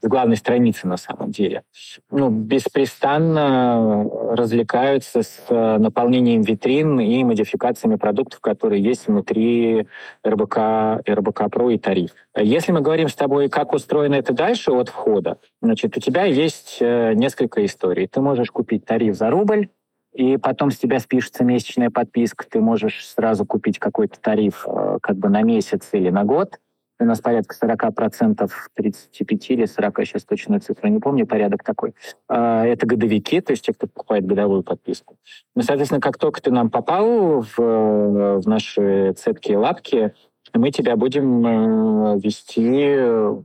[0.02, 1.62] с главной страницы на самом деле,
[2.10, 9.86] ну, беспрестанно развлекаются с э, наполнением витрин и модификациями продуктов, которые есть внутри
[10.26, 12.10] РБК, РБК Про и тариф.
[12.36, 16.78] Если мы говорим с тобой, как устроено это дальше от входа, значит, у тебя есть
[16.80, 18.08] э, несколько историй.
[18.08, 19.68] Ты можешь купить тариф за рубль,
[20.12, 25.16] и потом с тебя спишется месячная подписка, ты можешь сразу купить какой-то тариф э, как
[25.16, 26.58] бы на месяц или на год,
[27.02, 31.94] у нас порядка 40%, 35 или 40, сейчас точную цифру не помню, порядок такой.
[32.28, 35.16] А, это годовики, то есть те, кто покупает годовую подписку.
[35.54, 40.14] Ну, соответственно, как только ты нам попал в, в наши цепкие лапки,
[40.54, 43.42] мы тебя будем э, вести э,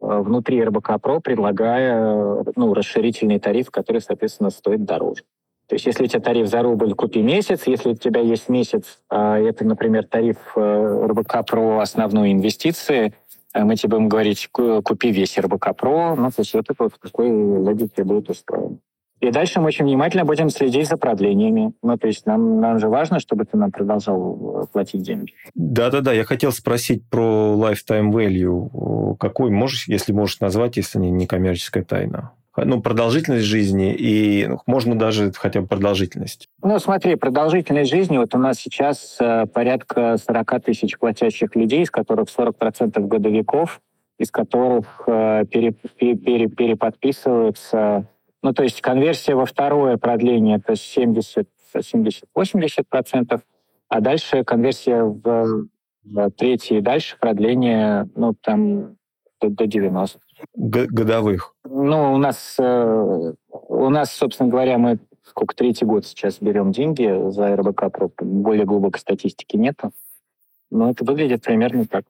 [0.00, 5.22] внутри РБК Про, предлагая ну, расширительный тариф, который, соответственно, стоит дороже.
[5.70, 7.68] То есть если у тебя тариф за рубль, купи месяц.
[7.68, 13.14] Если у тебя есть месяц, а, это, например, тариф э, РБК про основную инвестиции,
[13.54, 16.16] э, мы тебе будем говорить, купи весь РБК Про.
[16.16, 18.78] Ну, то есть вот это вот в такой логике будет устроено.
[19.20, 21.72] И дальше мы очень внимательно будем следить за продлениями.
[21.84, 25.34] Ну, то есть нам, нам же важно, чтобы ты нам продолжал э, платить деньги.
[25.54, 29.16] Да-да-да, я хотел спросить про lifetime value.
[29.18, 32.32] Какой можешь, если можешь назвать, если не, не коммерческая тайна?
[32.56, 36.48] Ну, продолжительность жизни и ну, можно даже хотя бы продолжительность?
[36.62, 41.90] Ну, смотри, продолжительность жизни, вот у нас сейчас э, порядка 40 тысяч платящих людей, из
[41.90, 43.80] которых 40% годовиков,
[44.18, 48.06] из которых э, пере, пере, переподписываются,
[48.42, 53.40] ну, то есть конверсия во второе продление это 70, 70-80%,
[53.88, 55.68] а дальше конверсия в,
[56.04, 58.96] в третье и дальше продление, ну, там,
[59.40, 60.18] до, до 90
[60.54, 61.54] годовых?
[61.64, 64.98] Ну, у нас, э, у нас, собственно говоря, мы
[65.30, 69.92] сколько, третий год сейчас берем деньги за РБК, более глубокой статистики нету.
[70.70, 72.04] Но это выглядит примерно так.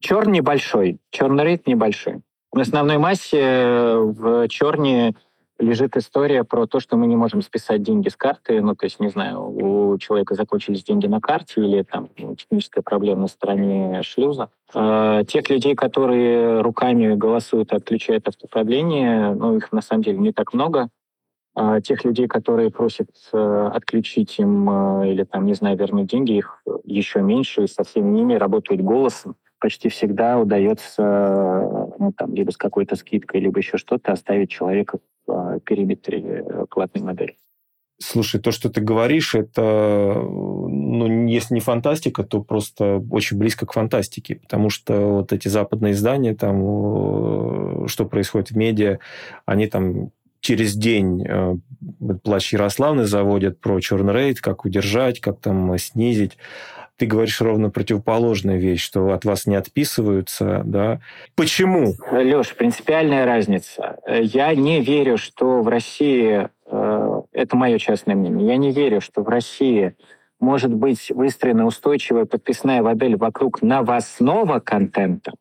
[0.00, 2.20] Черный небольшой, черный рейд небольшой.
[2.52, 5.14] В основной массе э, в черне
[5.58, 8.60] лежит история про то, что мы не можем списать деньги с карты.
[8.60, 13.22] Ну, то есть, не знаю, у человека закончились деньги на карте или там техническая проблема
[13.22, 14.50] на стороне шлюза.
[14.74, 20.32] А, тех людей, которые руками голосуют и отключают автопродление, ну, их на самом деле не
[20.32, 20.88] так много.
[21.54, 26.32] А тех людей, которые просят э, отключить им э, или там, не знаю, вернуть деньги,
[26.32, 31.02] их еще меньше, и со всеми ними работают голосом почти всегда удается
[31.98, 34.98] ну, там, либо с какой-то скидкой, либо еще что-то оставить человека
[35.66, 37.36] периметре э, платной модели.
[37.98, 43.72] Слушай, то, что ты говоришь, это, ну, если не фантастика, то просто очень близко к
[43.72, 48.98] фантастике, потому что вот эти западные издания, там, что происходит в медиа,
[49.46, 50.10] они там
[50.40, 51.56] через день э,
[52.22, 56.36] плач Ярославны заводят про черный рейд, как удержать, как там снизить
[56.96, 61.00] ты говоришь ровно противоположную вещь, что от вас не отписываются, да.
[61.34, 61.94] Почему?
[62.10, 63.98] Леш, принципиальная разница.
[64.08, 69.22] Я не верю, что в России э, это мое частное мнение, я не верю, что
[69.22, 69.94] в России
[70.40, 75.32] может быть выстроена устойчивая подписная модель вокруг новостного контента,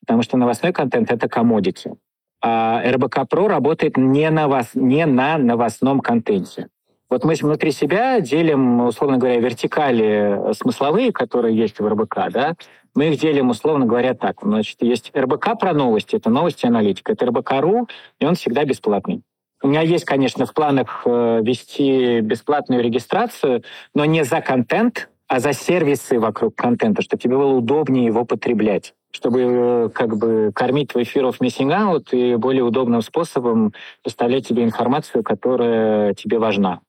[0.00, 1.94] потому что новостной контент— это комодити.
[2.42, 6.68] А РБК Про работает не на, вас, не на новостном контенте.
[7.10, 12.54] Вот мы внутри себя делим, условно говоря, вертикали смысловые, которые есть в РБК, да,
[12.94, 14.36] мы их делим, условно говоря, так.
[14.42, 17.88] Значит, есть РБК про новости, это новости аналитика, это РБК.ру,
[18.20, 19.22] и он всегда бесплатный.
[19.62, 23.62] У меня есть, конечно, в планах э, вести бесплатную регистрацию,
[23.94, 28.94] но не за контент, а за сервисы вокруг контента, чтобы тебе было удобнее его потреблять
[29.12, 34.46] чтобы э, как бы кормить твой fear of missing out и более удобным способом доставлять
[34.46, 36.80] тебе информацию, которая тебе важна.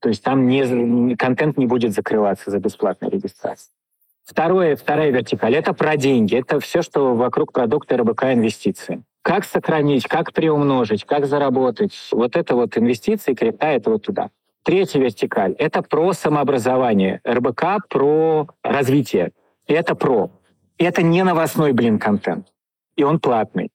[0.00, 3.72] То есть там не, контент не будет закрываться за бесплатной регистрацией.
[4.24, 6.36] Второе, вторая вертикаль— это про деньги.
[6.36, 9.02] Это все, что вокруг продукта РБК инвестиции.
[9.22, 11.94] Как сохранить, как приумножить, как заработать.
[12.12, 14.30] Вот это вот инвестиции, крипта— это вот туда.
[14.62, 17.20] Третья вертикаль— это про самообразование.
[17.26, 19.32] РБК про развитие.
[19.66, 20.30] Это про.
[20.78, 22.46] Это не новостной, блин, контент.
[22.96, 23.70] И он платный.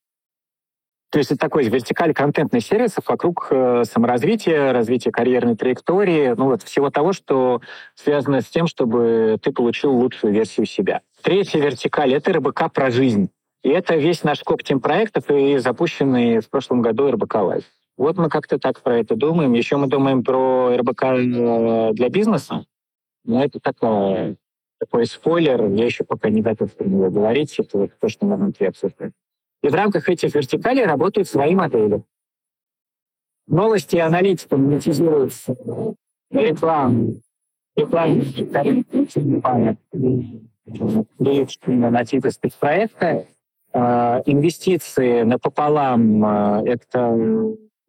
[1.15, 6.61] То есть это такой вертикаль контентных сервисов вокруг э, саморазвития, развития карьерной траектории, ну вот
[6.63, 7.61] всего того, что
[7.93, 11.03] связано с тем, чтобы ты получил лучшую версию себя.
[11.21, 13.29] Третья вертикаль— это РБК про жизнь.
[13.63, 17.63] И это весь наш коптим проектов и запущенный в прошлом году РБК Life.
[17.95, 19.53] Вот мы как-то так про это думаем.
[19.53, 22.65] Еще мы думаем про РБК э, для бизнеса.
[23.23, 24.35] Но это такое,
[24.81, 25.65] такой спойлер.
[25.67, 27.57] Я еще пока не готов про него говорить.
[27.57, 29.13] Это вот то, что мы внутри обсуждаем.
[29.65, 32.03] И в рамках этих вертикалей работают свои модели.
[33.47, 35.55] Новости и аналитика монетизируются
[36.29, 37.23] рекламой.
[37.75, 38.21] Реклама
[41.65, 43.25] на типы спецпроекта.
[43.73, 47.17] А, инвестиции напополам а,— это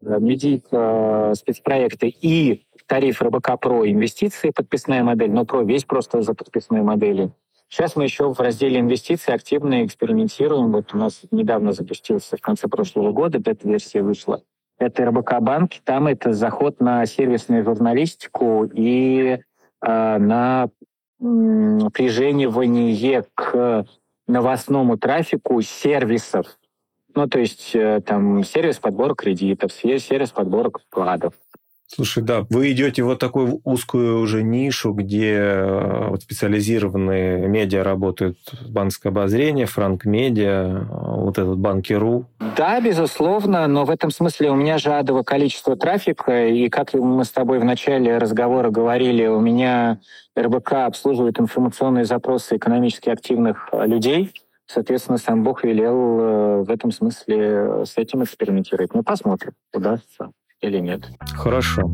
[0.01, 6.81] медийка, спецпроекты и тариф РБК Про инвестиции, подписная модель, но Про весь просто за подписной
[6.81, 7.35] моделью.
[7.69, 10.73] Сейчас мы еще в разделе инвестиций активно экспериментируем.
[10.73, 14.43] Вот у нас недавно запустился в конце прошлого года, бета-версия вышла.
[14.79, 19.41] Это РБК банки, там это заход на сервисную журналистику и
[19.83, 20.69] э, на
[21.21, 23.87] м, приженивание к
[24.29, 26.47] новостному трафику сервисов.
[27.14, 31.33] Ну, то есть э, там сервис подбора кредитов, сервис подбора вкладов,
[31.89, 38.39] Слушай, да, вы идете вот такую узкую уже нишу, где э, вот специализированные медиа работают,
[38.68, 42.26] банковское обозрение, Франк Медиа, вот этот Банки.ру.
[42.57, 47.24] Да, безусловно, но в этом смысле у меня же адово количество трафика, и как мы
[47.24, 50.01] с тобой в начале разговора говорили, у меня
[50.37, 54.32] РБК обслуживает информационные запросы экономически активных людей,
[54.68, 58.95] Соответственно, сам Бог велел э, в этом смысле с этим экспериментировать.
[58.95, 61.09] Ну, посмотрим, удастся или нет.
[61.35, 61.91] Хорошо.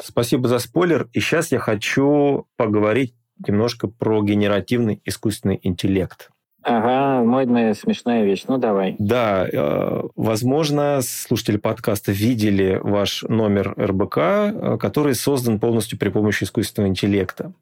[0.00, 1.08] Спасибо за спойлер.
[1.12, 3.14] И сейчас я хочу поговорить
[3.46, 6.30] немножко про генеративный искусственный интеллект.
[6.64, 8.44] Ага, модная смешная вещь.
[8.46, 8.94] Ну, давай.
[8.98, 16.44] Да, э, возможно, слушатели подкаста видели ваш номер РБК, э, который создан полностью при помощи
[16.44, 17.52] искусственного интеллекта.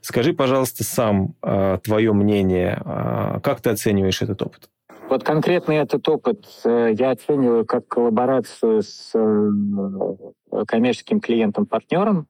[0.00, 2.80] Скажи, пожалуйста, сам э, твое мнение.
[3.42, 4.68] Как ты оцениваешь этот опыт?
[5.10, 9.50] Вот конкретно этот опыт э, я оцениваю как коллаборацию с э,
[10.68, 12.28] коммерческим клиентом-партнером,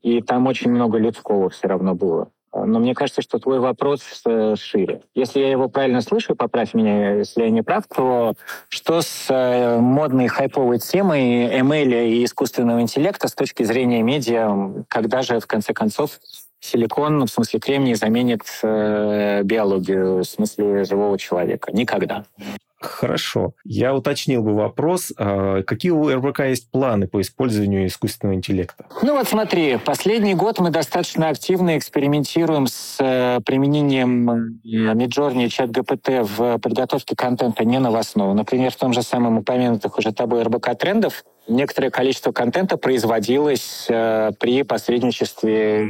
[0.00, 2.30] и там очень много людского все равно было.
[2.54, 5.02] Но мне кажется, что твой вопрос э, шире.
[5.14, 8.32] Если я его правильно слышу, поправь меня, если я не прав, то
[8.70, 9.28] что с
[9.78, 15.74] модной хайповой темой ML и искусственного интеллекта с точки зрения медиа, когда же, в конце
[15.74, 16.12] концов,
[16.62, 21.72] силикон, в смысле кремний, заменит э, биологию, в смысле живого человека.
[21.72, 22.24] Никогда.
[22.82, 23.52] Хорошо.
[23.64, 25.12] Я уточнил бы вопрос.
[25.16, 28.86] А, какие у РБК есть планы по использованию искусственного интеллекта?
[29.02, 36.28] Ну вот смотри, последний год мы достаточно активно экспериментируем с э, применением Midjourney и чат-ГПТ
[36.36, 38.34] в подготовке контента не новостного.
[38.34, 44.32] Например, в том же самом упомянутых уже тобой РБК трендов некоторое количество контента производилось э,
[44.38, 45.88] при посредничестве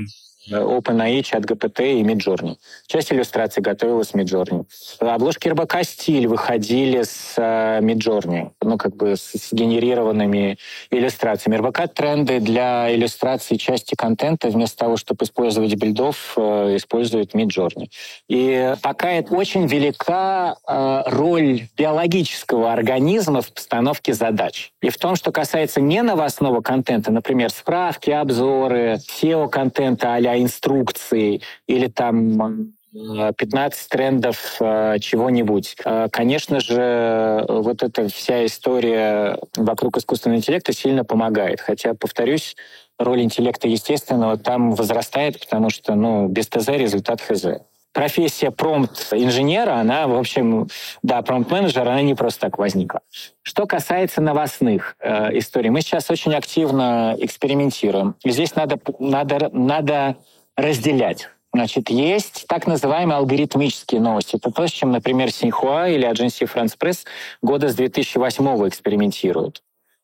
[0.51, 2.57] OpenAI, ChatGPT и Midjourney.
[2.87, 4.65] Часть иллюстраций готовилась с Midjourney.
[5.01, 10.59] Обложки РБК «Стиль» выходили с uh, Midjourney, ну, как бы с, генерированными
[10.91, 11.57] иллюстрациями.
[11.57, 17.89] РБК «Тренды» для иллюстрации части контента вместо того, чтобы использовать бильдов, uh, используют Midjourney.
[18.29, 24.73] И пока это очень велика uh, роль биологического организма в постановке задач.
[24.81, 31.89] И в том, что касается не новостного контента, например, справки, обзоры, SEO-контента а инструкции или
[31.89, 35.77] там 15 трендов э, чего-нибудь.
[35.85, 41.61] Э, конечно же, вот эта вся история вокруг искусственного интеллекта сильно помогает.
[41.61, 42.55] Хотя, повторюсь,
[42.99, 47.63] роль интеллекта естественного там возрастает, потому что ну, без ТЗ результат ХЗ
[47.93, 50.69] профессия промпт-инженера, она, в общем,
[51.03, 53.01] да, промпт-менеджер, она не просто так возникла.
[53.43, 58.15] Что касается новостных э, историй, мы сейчас очень активно экспериментируем.
[58.25, 60.17] И здесь надо, надо, надо
[60.57, 61.29] разделять.
[61.55, 64.37] Значит, есть так называемые алгоритмические новости.
[64.37, 67.05] Это то, с чем, например, Синьхуа или Agency France Press
[67.43, 69.63] года с 2008 экспериментируют.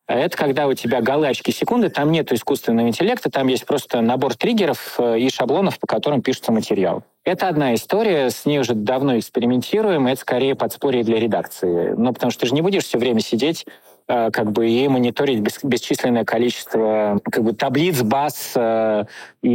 [0.09, 4.35] А это когда у тебя галочки секунды, там нет искусственного интеллекта, там есть просто набор
[4.35, 7.05] триггеров э, и шаблонов, по которым пишется материал.
[7.25, 11.95] Это одна история, с ней уже давно экспериментируем, это скорее подспорье для редакции.
[11.97, 13.65] Ну, потому что ты же не будешь все время сидеть
[14.11, 19.05] Э, как бы и мониторить бесчисленное количество как бы таблиц, баз э,
[19.43, 19.49] и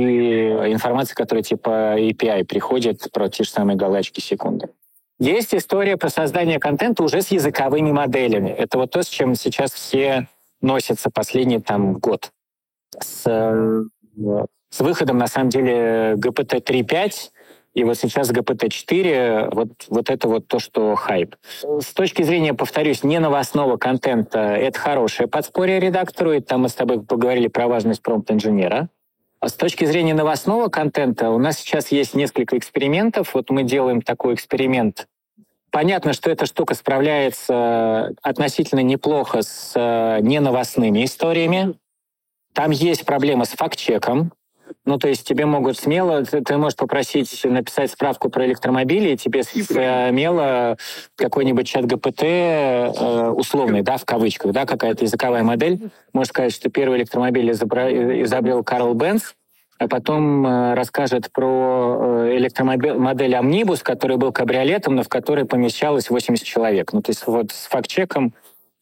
[0.68, 4.70] информации, которая типа API приходит про те же самые галочки секунды.
[5.20, 8.50] Есть история про создание контента уже с языковыми моделями.
[8.50, 10.28] Это вот то, с чем сейчас все
[10.64, 12.32] носятся последний там год.
[13.00, 13.24] С,
[14.70, 17.12] с выходом, на самом деле, GPT 3.5
[17.74, 21.36] и вот сейчас GPT-4, вот, вот это вот то, что хайп.
[21.64, 26.74] С точки зрения, повторюсь, не новостного контента, это хорошее подспорье редактору, и там мы с
[26.74, 28.90] тобой поговорили про важность промпт-инженера.
[29.40, 33.34] А с точки зрения новостного контента у нас сейчас есть несколько экспериментов.
[33.34, 35.08] Вот мы делаем такой эксперимент.
[35.74, 41.74] Понятно, что эта штука справляется относительно неплохо с э, неновостными историями.
[42.54, 44.34] Там есть проблема с факт-чеком.
[44.86, 49.18] Ну, то есть тебе могут смело, ты, ты можешь попросить написать справку про электромобили, и
[49.18, 50.78] тебе смело
[51.16, 56.70] какой-нибудь чат ГПТ э, условный, да, в кавычках, да, какая-то языковая модель, может сказать, что
[56.70, 59.34] первый электромобиль изобрел Карл Бенц,
[59.88, 66.46] потом э, расскажет про э, электромодель Omnibus, который был кабриолетом, но в который помещалось 80
[66.46, 66.94] человек.
[66.94, 68.34] Ну, то есть вот с факт-чеком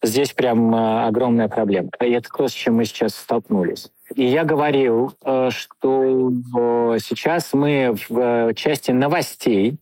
[0.02, 1.89] здесь прям э, огромная проблема.
[2.02, 3.89] И это то, с чем мы сейчас столкнулись.
[4.16, 6.32] И я говорил, что
[6.99, 9.78] сейчас мы в части новостей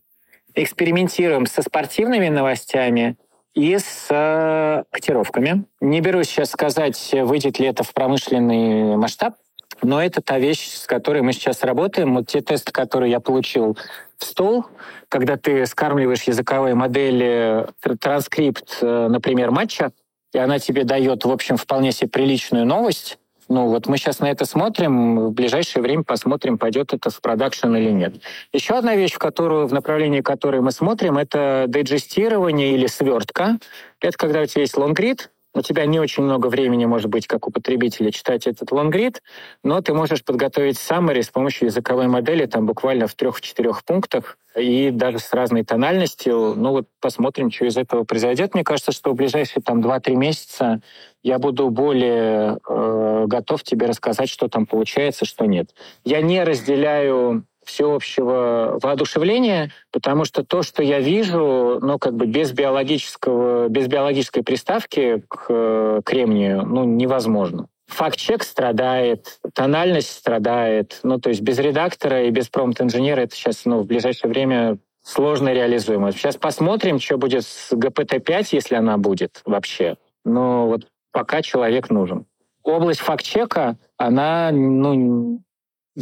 [0.54, 3.16] экспериментируем со спортивными новостями
[3.54, 5.64] и с котировками.
[5.80, 9.34] Не берусь сейчас сказать, выйдет ли это в промышленный масштаб,
[9.82, 12.14] но это та вещь, с которой мы сейчас работаем.
[12.14, 13.76] Вот те тесты, которые я получил
[14.16, 14.66] в стол,
[15.08, 17.66] когда ты скармливаешь языковые модели
[18.00, 19.92] транскрипт, например, матча,
[20.32, 23.18] и она тебе дает, в общем, вполне себе приличную новость,
[23.48, 27.74] ну, вот мы сейчас на это смотрим, в ближайшее время посмотрим, пойдет это в продакшн
[27.74, 28.14] или нет.
[28.52, 33.58] Еще одна вещь, в, которую, в направлении которой мы смотрим, это дайджестирование или свертка.
[34.00, 37.46] Это когда у тебя есть лонгрид, у тебя не очень много времени, может быть, как
[37.48, 39.22] у потребителя, читать этот лонгрид,
[39.64, 44.90] но ты можешь подготовить summary с помощью языковой модели, там буквально в трех-четырех пунктах, и
[44.90, 46.54] даже с разной тональностью.
[46.56, 48.54] Ну вот посмотрим, что из этого произойдет.
[48.54, 50.82] Мне кажется, что в ближайшие там 2-3 месяца
[51.22, 55.74] я буду более э, готов тебе рассказать, что там получается, что нет.
[56.04, 62.52] Я не разделяю всеобщего воодушевления, потому что то, что я вижу, ну, как бы без
[62.52, 67.68] биологического, без биологической приставки к э, кремнию, ну, невозможно.
[67.86, 71.00] Факт-чек страдает, тональность страдает.
[71.02, 75.52] Ну, то есть без редактора и без промпт-инженера это сейчас, ну, в ближайшее время сложно
[75.52, 76.12] реализуемо.
[76.12, 79.96] Сейчас посмотрим, что будет с GPT-5, если она будет вообще.
[80.24, 82.26] Но вот пока человек нужен.
[82.62, 85.40] Область факт-чека, она, ну,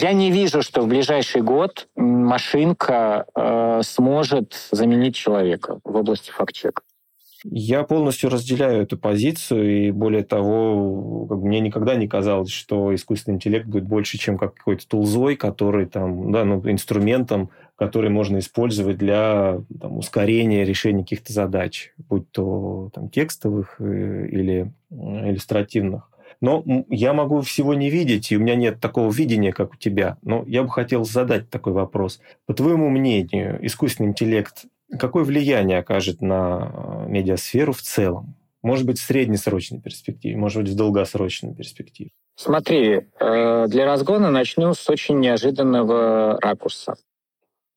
[0.01, 6.82] я не вижу, что в ближайший год машинка э, сможет заменить человека в области факт-чека.
[7.44, 13.66] Я полностью разделяю эту позицию, и более того, мне никогда не казалось, что искусственный интеллект
[13.66, 19.61] будет больше, чем как какой-то тулзой, который там, да, ну, инструментом, который можно использовать для
[19.80, 26.11] там, ускорения решения каких-то задач, будь то там, текстовых э, или иллюстративных.
[26.41, 30.18] Но я могу всего не видеть, и у меня нет такого видения, как у тебя.
[30.22, 32.20] Но я бы хотел задать такой вопрос.
[32.47, 34.66] По твоему мнению, искусственный интеллект
[34.97, 38.34] какое влияние окажет на э, медиасферу в целом?
[38.62, 42.11] Может быть, в среднесрочной перспективе, может быть, в долгосрочной перспективе?
[42.34, 46.95] Смотри, э, для разгона начну с очень неожиданного ракурса.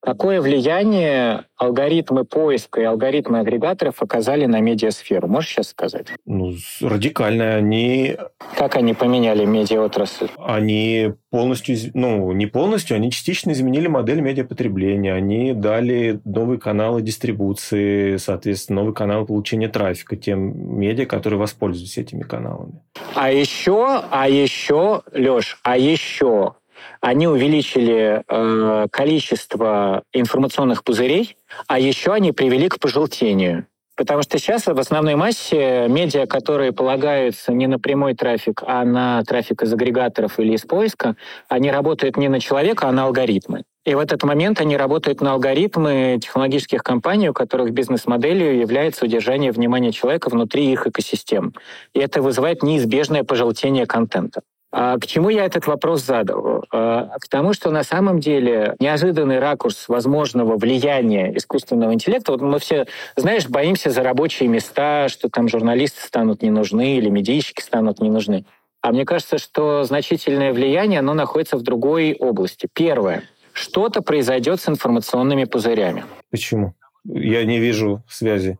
[0.02, 5.28] Какое влияние алгоритмы поиска и алгоритмы агрегаторов оказали на медиасферу?
[5.28, 6.08] Можешь сейчас сказать?
[6.26, 7.56] Ну, радикально.
[7.56, 8.18] Они...
[8.58, 10.30] Как они поменяли медиаотрасль?
[10.40, 15.14] Они полностью, ну, не полностью, они частично изменили модель медиапотребления.
[15.14, 22.24] Они дали новые каналы дистрибуции, соответственно, новый канал получения трафика тем медиа, которые воспользуются этими
[22.24, 22.82] каналами.
[23.14, 26.56] А еще, а еще, Леш, а еще
[27.02, 31.36] они увеличили э, количество информационных пузырей,
[31.68, 33.66] а еще они привели к пожелтению.
[33.98, 39.22] Потому что сейчас в основной массе медиа, которые полагаются не на прямой трафик, а на
[39.24, 41.18] трафик из агрегаторов или из поиска,
[41.50, 43.64] они работают не на человека, а на алгоритмы.
[43.84, 49.52] И в этот момент они работают на алгоритмы технологических компаний, у которых бизнес-моделью является удержание
[49.52, 51.54] внимания человека внутри их экосистем.
[51.94, 54.42] И это вызывает неизбежное пожелтение контента.
[54.72, 56.64] А к чему я этот вопрос задал?
[56.72, 62.60] А, к тому, что на самом деле неожиданный ракурс возможного влияния искусственного интеллекта, вот мы
[62.60, 68.00] все, знаешь, боимся за рабочие места, что там журналисты станут не нужны или медийщики станут
[68.00, 68.46] не нужны.
[68.82, 72.68] А мне кажется, что значительное влияние, оно находится в другой области.
[72.74, 76.06] Первое— что-то произойдет с информационными пузырями.
[76.30, 76.74] Почему?
[77.04, 78.58] Я не вижу связи.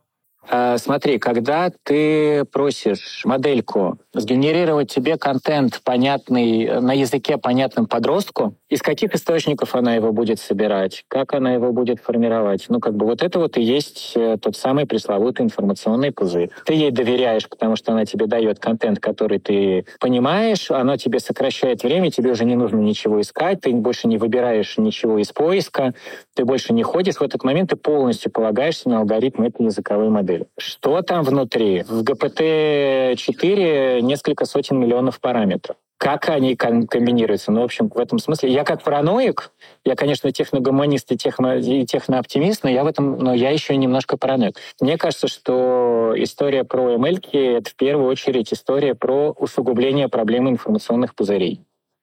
[0.48, 8.82] А, смотри, когда ты просишь модельку сгенерировать тебе контент понятный на языке понятным подростку, из
[8.82, 12.66] каких источников она его будет собирать, как она его будет формировать.
[12.68, 16.50] Ну, как бы вот это вот и есть э, тот самый пресловутый информационный пузырь.
[16.64, 21.82] Ты ей доверяешь, потому что она тебе дает контент, который ты понимаешь, оно тебе сокращает
[21.82, 25.94] время, тебе уже не нужно ничего искать, ты больше не выбираешь ничего из поиска,
[26.34, 27.16] ты больше не ходишь.
[27.16, 30.31] В этот момент ты полностью полагаешься на алгоритм этой языковой модели.
[30.58, 31.82] Что там внутри?
[31.82, 37.52] В GPT-4 несколько сотен миллионов параметров как они комбинируются.
[37.52, 39.52] Ну, в общем, в этом смысле я как параноик,
[39.84, 44.16] я, конечно, техногуманист и, техно, и технооптимист, но я в этом, но я еще немножко
[44.16, 44.56] параноик.
[44.80, 47.20] Мне кажется, что история про ML—
[47.58, 51.60] это в первую очередь история про усугубление проблемы информационных пузырей.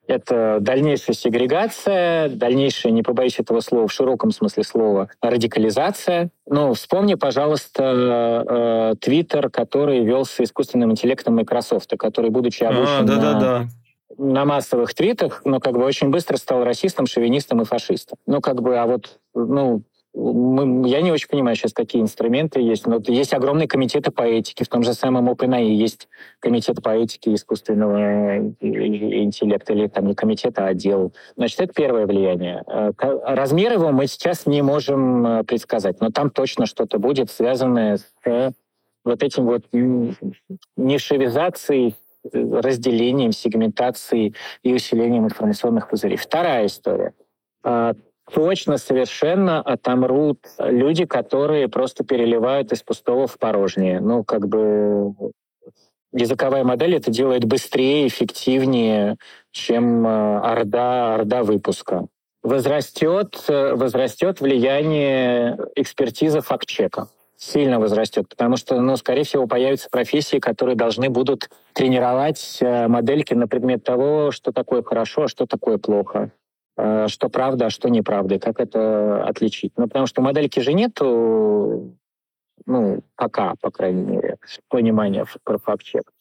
[0.09, 6.31] Это дальнейшая сегрегация, дальнейшая, не побоюсь этого слова, в широком смысле слова, радикализация.
[6.47, 13.03] Ну, вспомни, пожалуйста, э, Твиттер, который велся искусственным интеллектом Microsoft, который, будучи а, обучен а,
[13.03, 13.21] да, на...
[13.21, 13.67] да, да
[14.17, 18.17] на массовых твитах, но как бы очень быстро стал расистом, шовинистом и фашистом.
[18.25, 19.83] Ну, как бы, а вот, ну,
[20.13, 22.87] мы, я не очень понимаю сейчас, какие инструменты есть.
[22.87, 24.65] Но есть огромные комитеты по этике.
[24.65, 30.57] В том же самом OpenAI есть комитет по этике искусственного интеллекта, или там не комитет,
[30.57, 31.13] а отдел.
[31.35, 32.63] Значит, это первое влияние.
[32.67, 37.97] Э, размер его мы сейчас не можем э, предсказать, но там точно что-то будет, связанное
[37.97, 38.53] с
[39.05, 39.65] вот этим вот
[40.75, 46.17] нишевизацией разделением, сегментацией и усилением информационных пузырей.
[46.17, 47.13] Вторая история.
[48.33, 53.99] Точно, совершенно отомрут люди, которые просто переливают из пустого в порожнее.
[53.99, 55.13] Ну, как бы
[56.13, 59.17] языковая модель это делает быстрее, эффективнее,
[59.51, 62.05] чем а, орда, орда выпуска.
[62.41, 67.07] Возрастет, возрастет влияние экспертизы факт-чека
[67.39, 73.33] сильно возрастет, потому что, ну, скорее всего, появятся профессии, которые должны будут тренировать э, модельки
[73.33, 76.38] на предмет того, что такое хорошо, а что такое плохо, э,
[77.07, 79.73] что правда, а что неправда, и как это отличить.
[79.77, 81.95] Ну, потому что модельки же нету,
[82.65, 84.37] ну, пока, по крайней мере,
[84.69, 86.11] понимания про факт-чек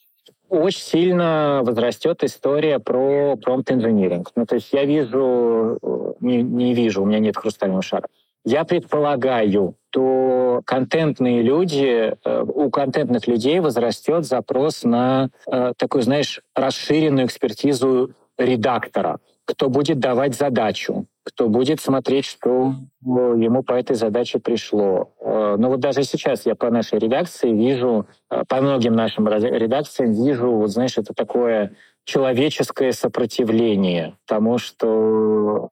[0.49, 4.31] очень сильно возрастет история про промпт-инжиниринг.
[4.35, 8.09] Ну, то есть я вижу, э, не, не вижу, у меня нет хрустального шара.
[8.45, 16.41] Я предполагаю, то контентные люди, э, у контентных людей возрастет запрос на э, такую, знаешь,
[16.55, 19.19] расширенную экспертизу редактора,
[19.49, 25.15] кто будет давать задачу, кто будет смотреть, что ему по этой задаче пришло.
[25.21, 30.51] Э, но вот даже сейчас я по нашей редакции вижу, по многим нашим редакциям вижу,
[30.53, 31.75] вот знаешь, это такое
[32.05, 35.71] человеческое сопротивление тому, что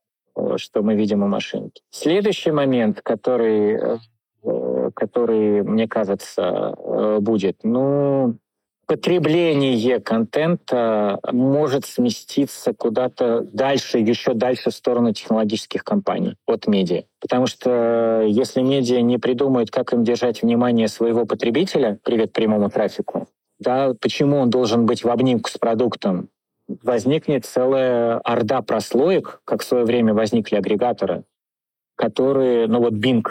[0.57, 1.83] что мы видим у машинки.
[1.91, 3.99] Следующий момент, который,
[4.43, 8.37] э, который мне кажется, э, будет, ну,
[8.87, 17.03] потребление контента может сместиться куда-то дальше, еще дальше в сторону технологических компаний от медиа.
[17.21, 23.29] Потому что если медиа не придумают, как им держать внимание своего потребителя, привет прямому трафику,
[23.59, 26.29] да, почему он должен быть в обнимку с продуктом,
[26.69, 31.25] возникнет целая орда прослоек, как в свое время возникли агрегаторы,
[31.97, 33.25] которые, ну вот Bing,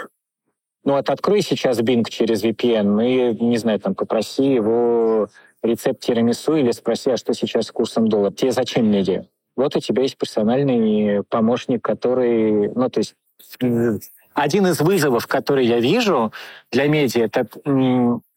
[0.86, 5.30] ну вот открой сейчас Bing через VPN и, не знаю, там попроси его
[5.64, 8.32] рецепт тирамису или спроси, а что сейчас с курсом доллара.
[8.32, 9.26] Тебе зачем медиа?
[9.56, 13.16] Вот у тебя есть персональный помощник, который, ну то есть
[14.34, 16.34] один из вызовов, который я вижу
[16.72, 17.48] для медиа, это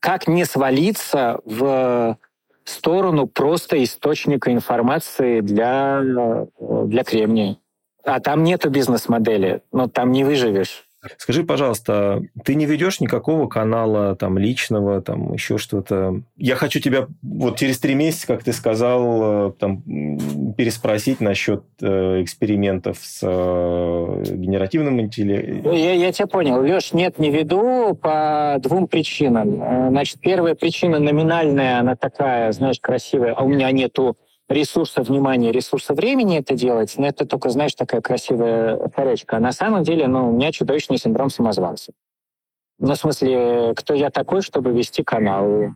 [0.00, 2.16] как не свалиться в
[2.64, 7.56] сторону просто источника информации для, для кремния.
[8.04, 10.87] А там нету бизнес-модели, но там не выживешь.
[11.16, 16.22] Скажи, пожалуйста, ты не ведешь никакого канала там личного, там еще что-то?
[16.36, 19.82] Я хочу тебя вот через три месяца, как ты сказал, э, там
[20.56, 25.72] переспросить насчет э, экспериментов с э, генеративным интеллектом.
[25.72, 26.60] Я, я тебя понял.
[26.60, 29.62] Леш, нет, не веду по двум причинам.
[29.62, 34.16] Э, значит, первая причина номинальная, она такая, знаешь, красивая, а у меня нету
[34.48, 39.36] ресурса внимания, ресурса времени это делать, но это только, знаешь, такая красивая хоречка.
[39.36, 41.92] А на самом деле, ну, у меня чудовищный синдром самозванца.
[42.78, 45.72] Ну, в смысле, кто я такой, чтобы вести канал?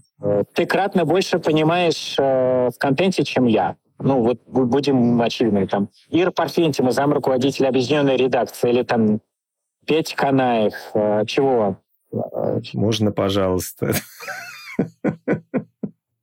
[0.54, 3.76] Ты кратно больше понимаешь э, в контенте, чем я.
[3.98, 5.66] Ну, вот будем очевидными.
[5.66, 9.20] Там Ира Парфентьева, зам руководителя объединенной редакции, или там
[9.84, 10.74] Петя Канаев.
[10.94, 11.76] Э, чего?
[12.74, 13.94] Можно, пожалуйста.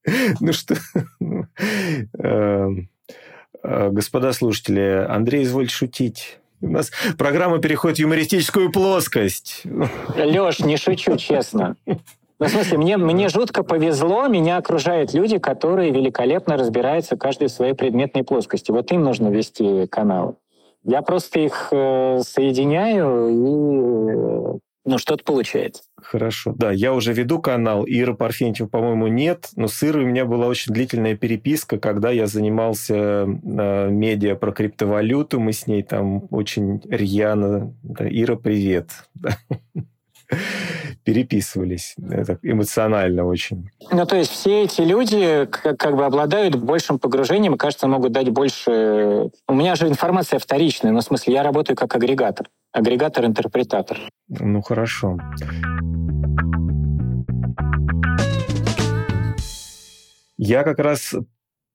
[0.39, 0.75] Ну что,
[2.19, 2.89] эм,
[3.63, 6.39] э, господа слушатели, Андрей, изволь шутить.
[6.61, 9.63] У нас программа переходит в юмористическую плоскость.
[10.15, 11.75] Леш, не шучу, честно.
[11.85, 17.51] Ну, в смысле, мне, мне жутко повезло, меня окружают люди, которые великолепно разбираются каждой в
[17.51, 18.71] своей предметной плоскости.
[18.71, 20.37] Вот им нужно вести канал.
[20.85, 25.83] Я просто их э, соединяю и ну, что-то получается.
[25.95, 26.53] Хорошо.
[26.57, 27.85] Да, я уже веду канал.
[27.87, 29.49] Ира Парфентьева, по-моему, нет.
[29.55, 33.25] Но с Ирой у меня была очень длительная переписка, когда я занимался э,
[33.89, 35.39] медиа про криптовалюту.
[35.39, 37.75] Мы с ней там очень рьяно...
[37.83, 38.89] Да, Ира, привет.
[41.03, 41.95] переписывались.
[42.09, 43.69] Это эмоционально очень.
[43.91, 48.11] Ну, то есть все эти люди как, как бы обладают большим погружением и, кажется, могут
[48.11, 49.29] дать больше...
[49.47, 52.47] У меня же информация вторичная, но в смысле я работаю как агрегатор.
[52.71, 53.97] Агрегатор-интерпретатор.
[54.27, 55.17] Ну, хорошо.
[60.37, 61.13] Я как раз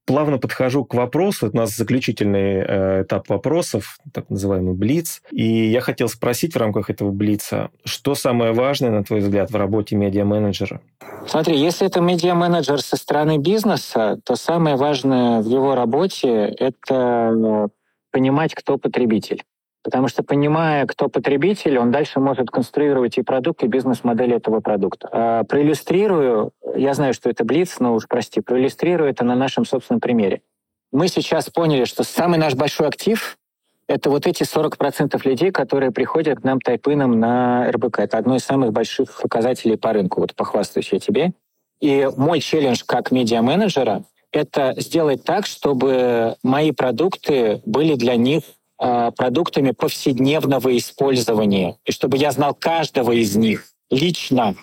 [0.06, 1.46] плавно подхожу к вопросу.
[1.46, 5.22] Это у нас заключительный э, этап вопросов, так называемый блиц.
[5.30, 9.56] И я хотел спросить в рамках этого блица, что самое важное, на твой взгляд, в
[9.56, 10.80] работе медиа-менеджера?
[11.26, 16.28] Смотри, если это медиа-менеджер со стороны бизнеса, то самое важное в его работе—
[16.58, 17.68] это э,
[18.10, 19.42] понимать, кто потребитель.
[19.84, 25.08] Потому что, понимая, кто потребитель, он дальше может конструировать и продукт, и бизнес-модель этого продукта.
[25.12, 30.00] А, проиллюстрирую, я знаю, что это блиц, но уж прости, проиллюстрирую это на нашем собственном
[30.00, 30.40] примере.
[30.90, 33.36] Мы сейчас поняли, что самый наш большой актив—
[33.86, 37.98] это вот эти 40% людей, которые приходят к нам тайпыном на РБК.
[38.00, 41.32] Это одно из самых больших показателей по рынку, вот похвастаюсь я тебе.
[41.80, 48.44] И мой челлендж как медиа-менеджера— это сделать так, чтобы мои продукты были для них
[48.86, 54.56] Э, продуктами повседневного использования, и чтобы я знал каждого из них лично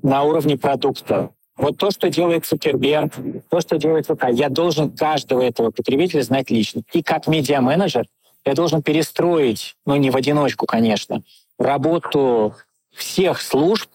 [0.00, 1.30] на уровне продукта.
[1.56, 3.12] Вот то, что делает Цукерберг,
[3.50, 6.82] то, что делает ВК, я должен каждого этого потребителя знать лично.
[6.92, 8.06] И как медиа-менеджер
[8.44, 11.24] я должен перестроить, ну не в одиночку, конечно,
[11.58, 12.54] работу
[12.94, 13.90] всех служб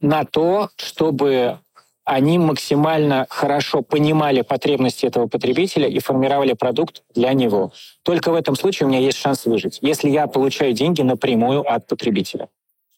[0.00, 1.58] на то, чтобы
[2.04, 7.72] они максимально хорошо понимали потребности этого потребителя и формировали продукт для него.
[8.02, 9.78] Только в этом случае у меня есть шанс выжить.
[9.80, 12.48] Если я получаю деньги напрямую от потребителя,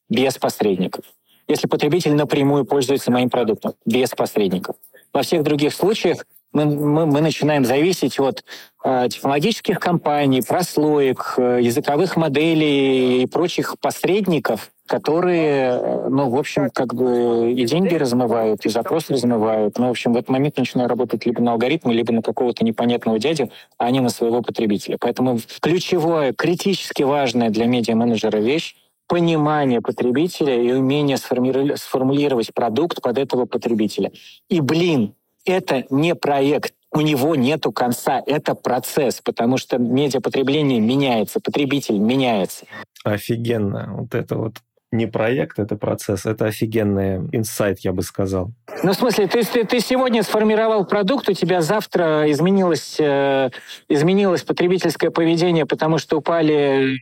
[0.09, 1.05] без посредников.
[1.49, 4.77] Если потребитель напрямую пользуется моим продуктом, без посредников.
[5.13, 8.45] Во всех других случаях мы, мы, мы начинаем зависеть от
[8.85, 16.71] э, технологических компаний, прослоек, э, языковых моделей и прочих посредников, которые, э, ну, в общем,
[16.71, 19.79] как бы и деньги размывают, и запрос размывают.
[19.79, 23.19] Ну, в общем, в этот момент начинаю работать либо на алгоритмы, либо на какого-то непонятного
[23.19, 24.97] дядю, а не на своего потребителя.
[24.99, 28.77] Поэтому ключевое, критически важное для медиа-менеджера вещь
[29.09, 34.11] понимание потребителя и умение сформулировать продукт под этого потребителя.
[34.49, 35.15] И, блин,
[35.47, 42.67] это не проект, у него нету конца, это процесс, потому что медиапотребление меняется, потребитель меняется.
[43.05, 43.95] Офигенно.
[43.99, 44.57] Вот это вот
[44.93, 46.27] не проект, это процесс.
[46.27, 48.53] Это офигенный инсайт, я бы сказал.
[48.83, 53.51] Ну, в смысле, ты, ты, ты сегодня сформировал продукт, у тебя завтра изменилось, э,
[53.89, 56.99] изменилось потребительское поведение, потому что упали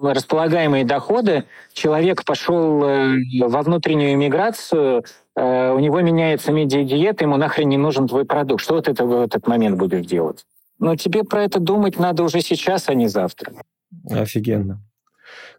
[0.00, 5.04] располагаемые доходы, человек пошел э, во внутреннюю иммиграцию,
[5.36, 8.62] э, у него меняется медиа-диета, ему нахрен не нужен твой продукт.
[8.62, 10.44] Что ты в этот момент будешь делать?
[10.78, 13.52] Но тебе про это думать надо уже сейчас, а не завтра.
[14.10, 14.80] Офигенно.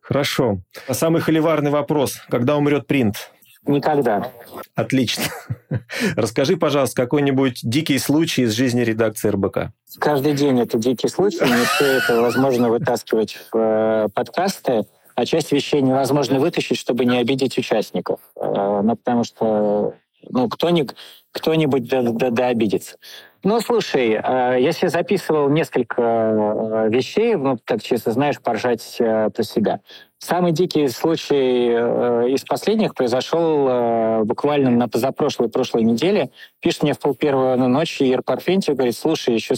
[0.01, 0.59] Хорошо.
[0.87, 2.17] А самый холиварный вопрос.
[2.29, 3.31] Когда умрет принт?
[3.65, 4.31] Никогда.
[4.75, 5.23] Отлично.
[6.15, 9.71] Расскажи, пожалуйста, какой-нибудь дикий случай из жизни редакции РБК.
[9.99, 11.39] Каждый день это дикий случай.
[11.39, 14.83] Не все это возможно вытаскивать в э, подкасты,
[15.15, 18.19] а часть вещей невозможно вытащить, чтобы не обидеть участников.
[18.35, 19.93] Э, ну, потому что
[20.29, 20.95] ну, кто-нибудь,
[21.31, 22.97] кто-нибудь да, да, да обидится.
[23.43, 29.81] Ну, слушай, э, я себе записывал несколько вещей, ну, так честно знаешь, поржать про себя.
[30.25, 36.31] Самый дикий случай э, из последних произошел э, буквально на позапрошлой прошлой неделе.
[36.61, 39.53] Пишет мне в пол первого ночи Ир Парфентьев, говорит, слушай, еще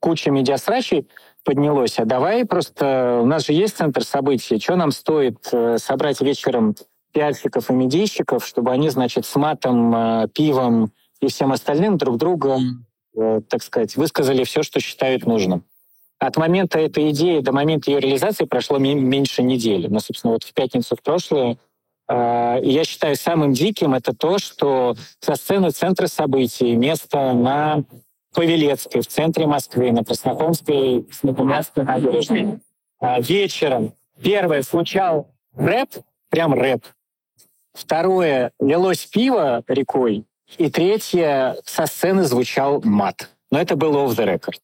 [0.00, 1.06] куча медиасрачей
[1.48, 3.20] поднялось, а давай просто...
[3.22, 6.74] У нас же есть центр событий, что нам стоит э, собрать вечером
[7.14, 10.92] пиарщиков и медийщиков, чтобы они, значит, с матом, э, пивом
[11.22, 12.58] и всем остальным друг другу,
[13.16, 15.64] э, так сказать, высказали все, что считают нужным.
[16.18, 19.86] От момента этой идеи до момента ее реализации прошло меньше недели.
[19.86, 21.56] Но, собственно, вот в пятницу в прошлую
[22.10, 27.84] э, я считаю самым диким это то, что со сцены центра событий, место на
[28.34, 32.58] Павелецкой, в центре Москвы, на Краснохомской, Снегумянской набережной,
[33.00, 35.90] э, вечером первое звучал рэп,
[36.30, 36.84] прям рэп.
[37.72, 40.24] Второе, лилось пиво рекой.
[40.56, 43.30] И третье, со сцены звучал мат.
[43.50, 44.58] Но это было off the record.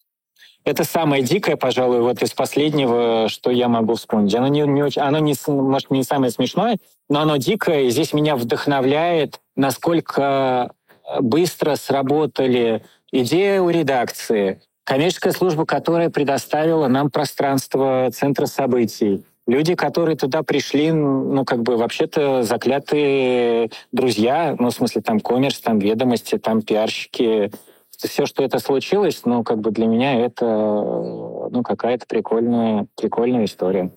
[0.64, 4.34] Это самое дикое, пожалуй, вот из последнего, что я могу вспомнить.
[4.34, 6.78] Оно, не, не очень, оно не, может, не самое смешное,
[7.10, 10.72] но оно дикое, и здесь меня вдохновляет, насколько
[11.20, 12.82] быстро сработали
[13.22, 20.90] идея у редакции, коммерческая служба, которая предоставила нам пространство центра событий, люди, которые туда пришли,
[20.92, 27.52] ну, как бы, вообще-то заклятые друзья, ну, в смысле, там, коммерс, там, ведомости, там, пиарщики,
[27.96, 33.92] все, что это случилось, ну, как бы для меня это, ну, какая-то прикольная, прикольная история.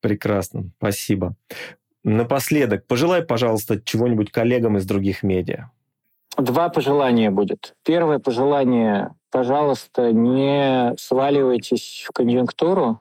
[0.00, 1.36] Прекрасно, спасибо.
[2.02, 5.70] Напоследок, пожелай, пожалуйста, чего-нибудь коллегам из других медиа.
[6.38, 7.74] Два пожелания будет.
[7.84, 13.00] Первое пожелание, пожалуйста, не сваливайтесь в конъюнктуру,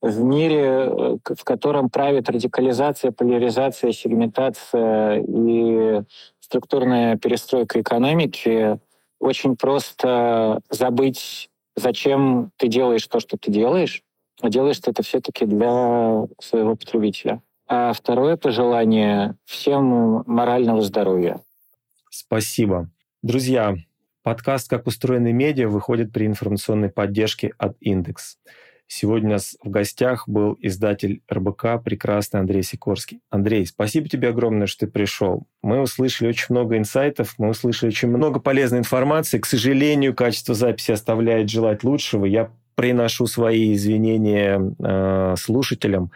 [0.00, 6.02] в мире, э, в котором правит радикализация, поляризация, сегментация и
[6.40, 8.78] структурная перестройка экономики,
[9.18, 14.02] очень просто забыть, зачем ты делаешь то, что ты делаешь,
[14.40, 17.42] а делаешь ты это все-таки для своего потребителя.
[17.68, 21.40] А второе пожелание— всем морального здоровья.
[22.10, 22.90] Спасибо.
[23.22, 23.76] Друзья,
[24.24, 28.36] подкаст «Как устроены медиа» выходит при информационной поддержке от «Индекс».
[28.88, 33.20] Сегодня у нас в гостях был издатель РБК прекрасный Андрей Сикорский.
[33.30, 35.46] Андрей, спасибо тебе огромное, что ты пришел.
[35.62, 39.38] Мы услышали очень много инсайтов, мы услышали очень много полезной информации.
[39.38, 42.24] К сожалению, качество записи оставляет желать лучшего.
[42.24, 46.10] Я приношу свои извинения э, слушателям.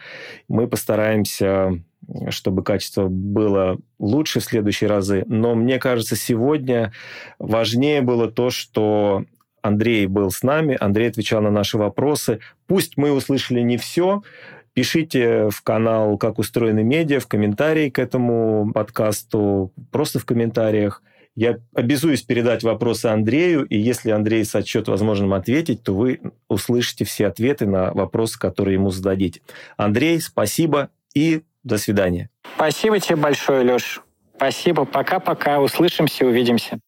[0.47, 1.81] Мы постараемся
[2.29, 5.23] чтобы качество было лучше в следующие разы.
[5.25, 6.93] Но мне кажется, сегодня
[7.39, 9.25] важнее было то, что
[9.63, 12.41] Андрей был с нами, Андрей отвечал на наши вопросы.
[12.67, 14.21] Пусть мы услышали не все,
[14.75, 21.01] Пишите в канал «Как устроены медиа», в комментарии к этому подкасту, просто в комментариях.
[21.35, 27.27] Я обязуюсь передать вопросы Андрею, и если Андрей сочет возможным ответить, то вы услышите все
[27.27, 29.41] ответы на вопросы, которые ему зададите.
[29.75, 32.29] Андрей, спасибо и до свидания.
[32.55, 34.01] Спасибо тебе большое, Леш.
[34.37, 34.85] Спасибо.
[34.85, 35.59] Пока-пока.
[35.59, 36.79] Услышимся, увидимся.